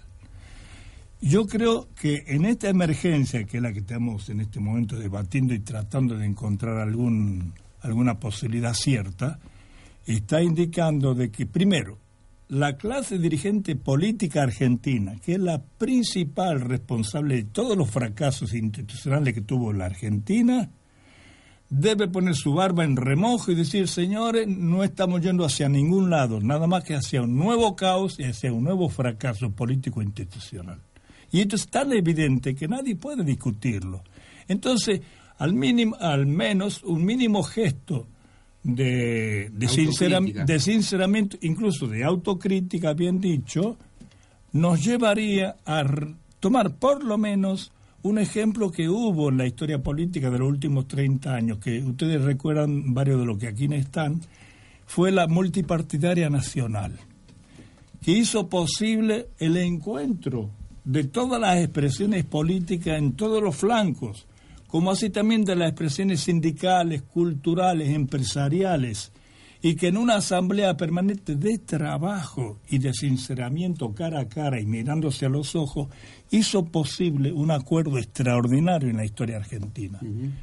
[1.21, 5.55] Yo creo que en esta emergencia, que es la que estamos en este momento debatiendo
[5.55, 9.39] y tratando de encontrar algún, alguna posibilidad cierta,
[10.07, 11.99] está indicando de que, primero,
[12.49, 19.35] la clase dirigente política argentina, que es la principal responsable de todos los fracasos institucionales
[19.35, 20.71] que tuvo la Argentina,
[21.71, 26.41] debe poner su barba en remojo y decir, señores, no estamos yendo hacia ningún lado,
[26.41, 30.81] nada más que hacia un nuevo caos y hacia un nuevo fracaso político institucional.
[31.33, 34.05] Y esto es tan evidente que nadie puede discutirlo.
[34.47, 35.01] Entonces,
[35.39, 38.07] al, mínimo, al menos un mínimo gesto
[38.65, 40.45] de, de, sinceram- Autocrítica.
[40.45, 43.77] de sinceramiento, incluso de autocrítica, bien dicho,
[44.53, 45.85] nos llevaría a
[46.41, 47.71] tomar por lo menos
[48.03, 52.21] un ejemplo que hubo en la historia política de los últimos 30 años, que ustedes
[52.23, 54.21] recuerdan varios de los que aquí están,
[54.87, 56.93] fue la multipartidaria nacional,
[58.03, 60.51] que hizo posible el encuentro
[60.85, 64.27] de todas las expresiones políticas en todos los flancos,
[64.75, 69.13] como así también de las expresiones sindicales, culturales, empresariales,
[69.63, 74.67] y que en una asamblea permanente de trabajo y de sinceramiento cara a cara y
[74.67, 75.91] mirándose a los ojos,
[76.33, 80.01] hizo posible un acuerdo extraordinario en la historia argentina,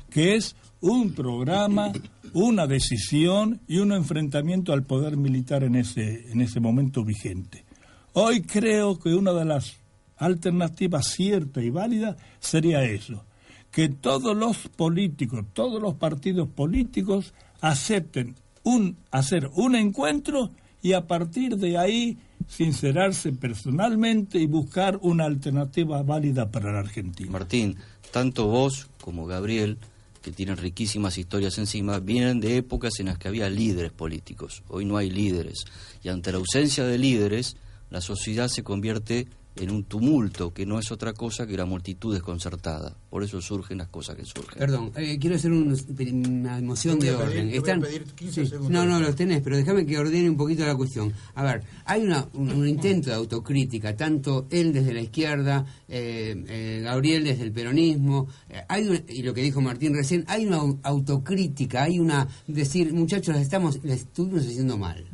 [0.10, 1.92] que es un programa,
[2.32, 7.66] una decisión y un enfrentamiento al poder militar en ese, en ese momento vigente.
[8.14, 9.76] Hoy creo que una de las
[10.16, 13.26] alternativas cierta y válida sería eso,
[13.72, 20.52] que todos los políticos, todos los partidos políticos acepten un, hacer un encuentro
[20.82, 22.18] y a partir de ahí
[22.48, 27.32] sincerarse personalmente y buscar una alternativa válida para la Argentina.
[27.32, 27.78] Martín,
[28.12, 29.78] tanto vos como Gabriel,
[30.22, 34.64] que tienen riquísimas historias encima, vienen de épocas en las que había líderes políticos.
[34.68, 35.64] Hoy no hay líderes.
[36.04, 37.58] Y ante la ausencia de líderes,
[37.90, 42.14] la sociedad se convierte en un tumulto que no es otra cosa que una multitud
[42.14, 42.96] desconcertada.
[43.10, 44.58] Por eso surgen las cosas que surgen.
[44.58, 45.78] Perdón, eh, quiero hacer un-
[46.26, 47.34] una emoción de pedir- orden.
[47.34, 49.98] te voy a Están- pedir 15 sí, segundos No, no, los tenés, pero déjame que
[49.98, 51.12] ordene un poquito la cuestión.
[51.36, 56.44] A ver, hay una, un, un intento de autocrítica, tanto él desde la izquierda, eh,
[56.48, 60.46] eh, Gabriel desde el peronismo, eh, hay una- y lo que dijo Martín recién, hay
[60.46, 65.06] una au- autocrítica, hay una decir, muchachos, la estamos, la estuvimos haciendo mal.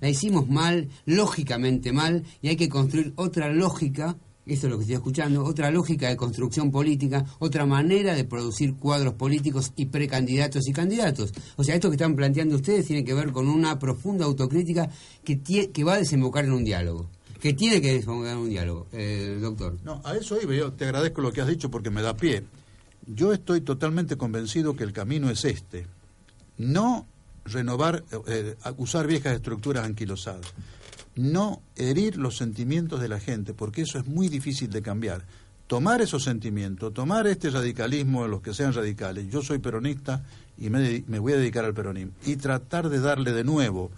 [0.00, 3.84] La hicimos mal, lógicamente mal, y hay que construir otra lógica
[4.46, 8.74] eso es lo que estoy escuchando, otra lógica de construcción política, otra manera de producir
[8.74, 11.32] cuadros políticos y precandidatos y candidatos.
[11.56, 14.90] O sea, esto que están planteando ustedes tiene que ver con una profunda autocrítica
[15.24, 17.08] que, que va a desembocar en un diálogo,
[17.40, 19.78] que tiene que desembocar en un diálogo, eh, doctor.
[19.82, 20.54] No, a eso iba.
[20.54, 22.44] Yo te agradezco lo que has dicho porque me da pie.
[23.06, 25.86] Yo estoy totalmente convencido que el camino es este.
[26.58, 27.06] No
[27.44, 30.46] renovar, eh, eh, usar viejas estructuras anquilosadas.
[31.16, 35.24] No herir los sentimientos de la gente, porque eso es muy difícil de cambiar.
[35.66, 40.22] Tomar esos sentimientos, tomar este radicalismo, los que sean radicales, yo soy peronista
[40.58, 43.90] y me, me voy a dedicar al peronismo, y tratar de darle de nuevo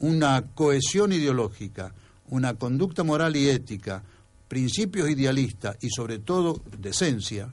[0.00, 1.94] una cohesión ideológica,
[2.28, 4.02] una conducta moral y ética,
[4.48, 7.48] principios idealistas y sobre todo decencia,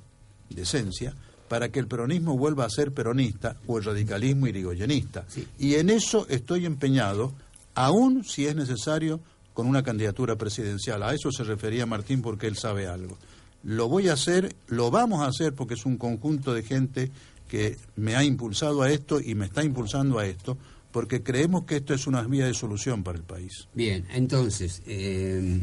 [0.49, 1.13] decencia,
[1.47, 5.26] para que el peronismo vuelva a ser peronista o el radicalismo irigoyenista.
[5.59, 7.34] Y en eso estoy empeñado,
[7.76, 9.19] aún si es necesario,
[9.53, 11.03] con una candidatura presidencial.
[11.03, 13.17] A eso se refería Martín porque él sabe algo.
[13.63, 17.11] Lo voy a hacer, lo vamos a hacer porque es un conjunto de gente
[17.47, 20.57] que me ha impulsado a esto y me está impulsando a esto,
[20.91, 23.67] porque creemos que esto es una vía de solución para el país.
[23.74, 25.59] Bien, entonces, eh,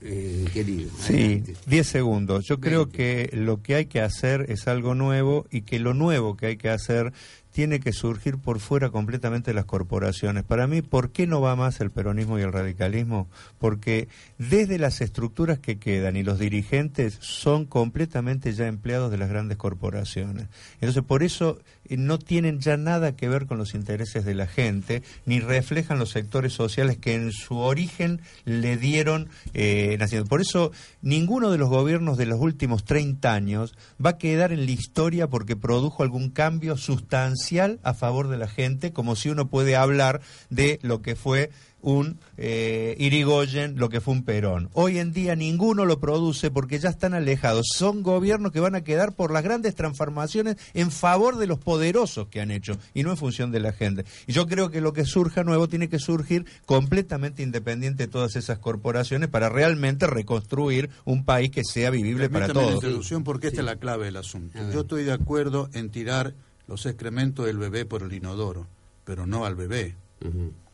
[0.00, 0.90] eh, querido.
[0.98, 1.56] Sí, adelante.
[1.66, 2.44] 10 segundos.
[2.48, 6.36] Yo creo que lo que hay que hacer es algo nuevo y que lo nuevo
[6.36, 7.12] que hay que hacer
[7.54, 10.42] tiene que surgir por fuera completamente las corporaciones.
[10.42, 13.28] Para mí, ¿por qué no va más el peronismo y el radicalismo?
[13.60, 19.28] Porque desde las estructuras que quedan y los dirigentes son completamente ya empleados de las
[19.28, 20.48] grandes corporaciones.
[20.80, 21.60] Entonces, por eso
[21.90, 26.10] no tienen ya nada que ver con los intereses de la gente, ni reflejan los
[26.10, 30.28] sectores sociales que en su origen le dieron eh, nacimiento.
[30.28, 30.72] Por eso,
[31.02, 33.74] ninguno de los gobiernos de los últimos 30 años
[34.04, 38.48] va a quedar en la historia porque produjo algún cambio sustancial a favor de la
[38.48, 40.20] gente, como si uno puede hablar
[40.50, 41.50] de lo que fue
[41.84, 44.70] un eh, Irigoyen, lo que fue un Perón.
[44.72, 47.66] Hoy en día ninguno lo produce porque ya están alejados.
[47.74, 52.28] Son gobiernos que van a quedar por las grandes transformaciones en favor de los poderosos
[52.28, 54.04] que han hecho y no en función de la gente.
[54.26, 58.34] Y yo creo que lo que surja nuevo tiene que surgir completamente independiente de todas
[58.36, 62.84] esas corporaciones para realmente reconstruir un país que sea vivible para Permítame todos.
[62.84, 64.58] introducción porque esta es la clave del asunto.
[64.72, 66.34] Yo estoy de acuerdo en tirar
[66.66, 68.66] los excrementos del bebé por el inodoro,
[69.04, 69.96] pero no al bebé.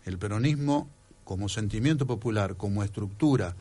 [0.05, 0.89] El peronismo,
[1.31, 3.55] como sentimiento popular, como estructura,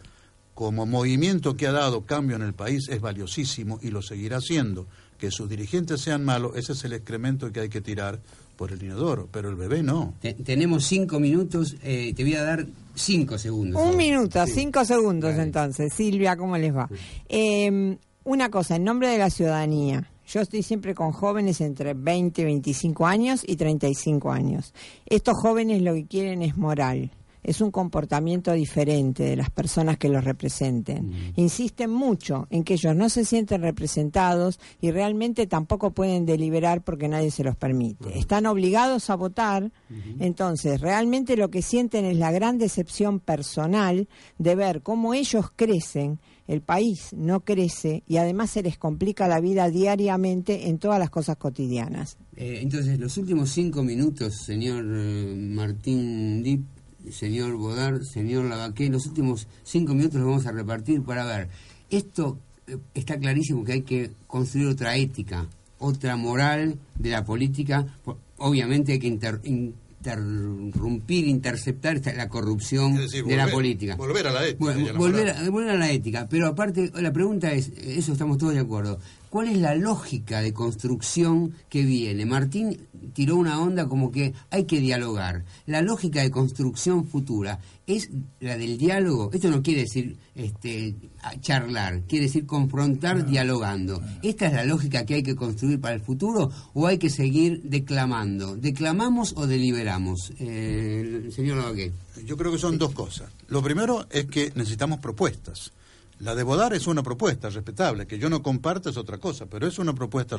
[0.56, 4.88] como movimiento que ha dado cambio en el país, es valiosísimo y lo seguirá siendo.
[5.20, 8.20] Que sus dirigentes sean malos, ese es el excremento que hay que tirar
[8.58, 10.16] por el inodoro, pero el bebé no.
[10.20, 12.66] Te- tenemos cinco minutos, eh, te voy a dar
[12.96, 13.80] cinco segundos.
[13.86, 15.94] Un minuto, cinco segundos entonces.
[15.94, 16.90] Silvia, ¿cómo les va?
[17.30, 20.10] Eh, una cosa, en nombre de la ciudadanía.
[20.28, 24.74] Yo estoy siempre con jóvenes entre 20, 25 años y 35 años.
[25.06, 27.12] Estos jóvenes lo que quieren es moral.
[27.44, 31.34] Es un comportamiento diferente de las personas que los representen.
[31.36, 37.08] Insisten mucho en que ellos no se sienten representados y realmente tampoco pueden deliberar porque
[37.08, 38.18] nadie se los permite.
[38.18, 39.72] Están obligados a votar,
[40.20, 46.20] entonces realmente lo que sienten es la gran decepción personal de ver cómo ellos crecen,
[46.48, 51.12] el país no crece y además se les complica la vida diariamente en todas las
[51.12, 52.18] cosas cotidianas.
[52.36, 56.66] Eh, entonces, los últimos cinco minutos, señor eh, Martín Dip,
[57.12, 61.48] señor Bodar, señor Lavaqué, los últimos cinco minutos los vamos a repartir para ver.
[61.90, 62.38] Esto
[62.68, 65.48] eh, está clarísimo que hay que construir otra ética,
[65.80, 67.86] otra moral de la política.
[68.04, 73.96] Po- Obviamente hay que inter- interrumpir, interceptar esta- la corrupción decir, de la política.
[73.96, 76.28] volver a la ética Bueno, a, volver a la ética.
[76.30, 80.54] Pero aparte, la pregunta es, eso estamos todos de acuerdo, ¿cuál es la lógica de
[80.54, 82.26] construcción que viene?
[82.26, 82.78] Martín
[83.14, 85.46] tiró una onda como que hay que dialogar.
[85.66, 88.10] La lógica de construcción futura es
[88.40, 89.30] la del diálogo.
[89.34, 94.02] Esto no quiere decir este, a- charlar, quiere decir confrontar dialogando.
[94.22, 97.62] ¿Esta es la lógica que hay que construir para el futuro o hay que seguir
[97.64, 98.56] declamando?
[98.56, 100.32] ¿Declamamos o deliberamos?
[100.40, 101.92] Eh, el señor Lavaqué.
[102.26, 103.32] Yo creo que son dos cosas.
[103.48, 105.72] Lo primero es que necesitamos propuestas.
[106.20, 109.68] La de Bodar es una propuesta respetable, que yo no comparto es otra cosa, pero
[109.68, 110.38] es una propuesta.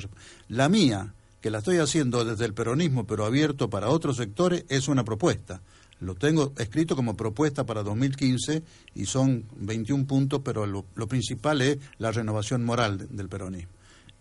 [0.48, 4.88] La mía, que la estoy haciendo desde el peronismo, pero abierto para otros sectores, es
[4.88, 5.62] una propuesta.
[6.00, 8.62] Lo tengo escrito como propuesta para 2015
[8.94, 13.70] y son 21 puntos, pero lo, principal es la renovación moral de- del peronismo.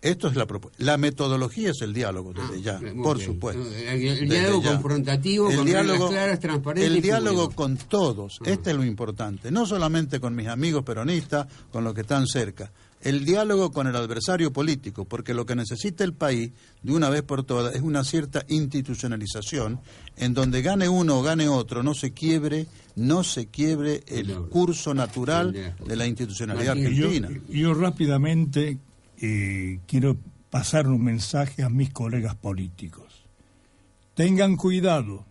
[0.02, 0.82] Esto es la propuesta.
[0.82, 3.28] La metodología es el diálogo, desde ya, muy por bien.
[3.28, 3.62] supuesto.
[3.86, 4.72] El, diálogo ya.
[4.72, 7.62] confrontativo, El con diálogo- reglas claras, transparentes El diálogo público.
[7.62, 12.00] con todos, este es lo importante, no solamente con mis amigos peronistas, con los que
[12.00, 12.72] están cerca,
[13.02, 16.50] el diálogo con el adversario político, porque lo que necesita el país,
[16.82, 19.80] de una vez por todas, es una cierta institucionalización,
[20.16, 24.92] en donde gane uno o gane otro, no se quiebre, no se quiebre el curso
[24.94, 25.52] natural
[25.86, 27.28] de la institucionalidad Yo, argentina.
[27.48, 28.78] yo rápidamente
[29.20, 30.16] eh, quiero
[30.50, 33.26] pasar un mensaje a mis colegas políticos.
[34.14, 35.24] Tengan cuidado.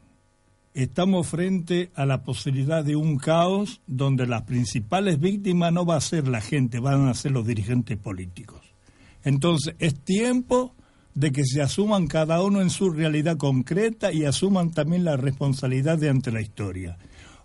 [0.73, 6.01] Estamos frente a la posibilidad de un caos donde las principales víctimas no va a
[6.01, 8.61] ser la gente, van a ser los dirigentes políticos.
[9.23, 10.73] Entonces, es tiempo
[11.15, 15.97] de que se asuman cada uno en su realidad concreta y asuman también la responsabilidad
[15.97, 16.97] de ante la historia.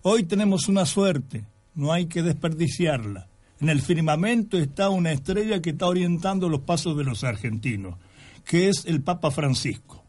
[0.03, 3.27] Hoy tenemos una suerte, no hay que desperdiciarla.
[3.61, 7.97] En el firmamento está una estrella que está orientando los pasos de los argentinos,
[8.45, 10.05] que es el Papa Francisco,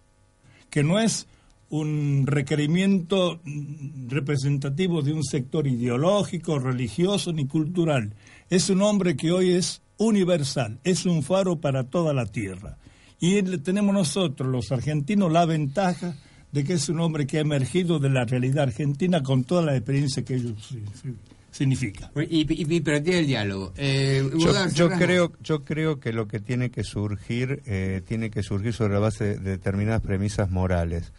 [0.70, 1.28] que no es
[1.70, 3.40] un requerimiento
[4.08, 8.14] representativo de un sector ideológico, religioso ni cultural.
[8.50, 12.78] Es un hombre que hoy es universal, es un faro para toda la tierra.
[13.20, 16.16] Y tenemos nosotros, los argentinos, la ventaja
[16.52, 19.76] de que es un hombre que ha emergido de la realidad argentina con toda la
[19.76, 21.16] experiencia que ello sí- sí-
[21.56, 22.12] significa.
[22.30, 23.74] Y, y, y el diálogo.
[23.78, 28.44] Eh, Yo, yo creo, yo creo que lo que tiene que surgir eh, tiene que
[28.44, 31.14] surgir sobre la base de, de determinadas premisas morales.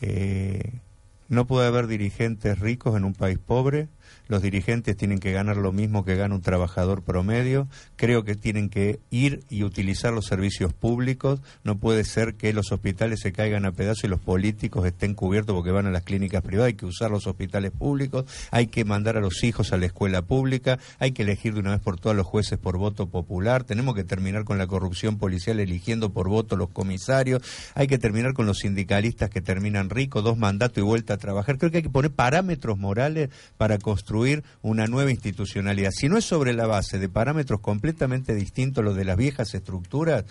[0.00, 0.80] Eh,
[1.28, 3.88] no puede haber dirigentes ricos en un país pobre.
[4.28, 7.68] Los dirigentes tienen que ganar lo mismo que gana un trabajador promedio.
[7.96, 11.40] Creo que tienen que ir y utilizar los servicios públicos.
[11.64, 15.54] No puede ser que los hospitales se caigan a pedazos y los políticos estén cubiertos
[15.54, 16.68] porque van a las clínicas privadas.
[16.68, 18.24] Hay que usar los hospitales públicos.
[18.50, 20.78] Hay que mandar a los hijos a la escuela pública.
[20.98, 23.64] Hay que elegir de una vez por todas los jueces por voto popular.
[23.64, 27.42] Tenemos que terminar con la corrupción policial eligiendo por voto los comisarios.
[27.74, 31.58] Hay que terminar con los sindicalistas que terminan ricos, dos mandatos y vuelta a trabajar.
[31.58, 34.01] Creo que hay que poner parámetros morales para construir
[34.62, 35.90] una nueva institucionalidad.
[35.92, 39.54] Si no es sobre la base de parámetros completamente distintos a los de las viejas
[39.54, 40.24] estructuras,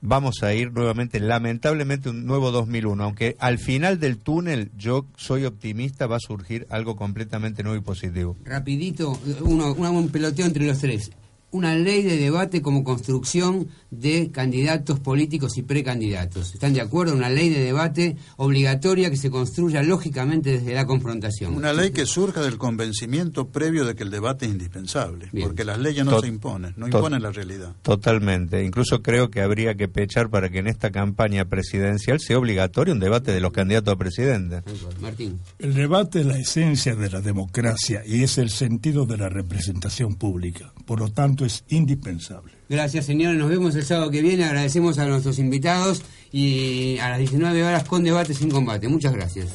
[0.00, 3.02] vamos a ir nuevamente, lamentablemente, un nuevo 2001.
[3.02, 7.82] Aunque al final del túnel, yo soy optimista, va a surgir algo completamente nuevo y
[7.82, 8.36] positivo.
[8.44, 11.10] Rapidito, un peloteo entre los tres.
[11.52, 16.54] Una ley de debate como construcción de candidatos políticos y precandidatos.
[16.54, 17.14] ¿Están de acuerdo?
[17.14, 21.54] Una ley de debate obligatoria que se construya lógicamente desde la confrontación.
[21.54, 25.46] Una ley que surja del convencimiento previo de que el debate es indispensable, Bien.
[25.46, 27.74] porque las leyes no Tot- se imponen, no imponen la realidad.
[27.82, 28.64] Totalmente.
[28.64, 33.00] Incluso creo que habría que pechar para que en esta campaña presidencial sea obligatorio un
[33.00, 34.62] debate de los candidatos a presidente.
[35.02, 35.38] Martín.
[35.58, 40.14] El debate es la esencia de la democracia y es el sentido de la representación
[40.14, 40.72] pública.
[40.86, 42.52] Por lo tanto, es indispensable.
[42.68, 43.38] Gracias, señores.
[43.38, 44.44] Nos vemos el sábado que viene.
[44.44, 48.88] Agradecemos a nuestros invitados y a las 19 horas con debate sin combate.
[48.88, 49.48] Muchas gracias.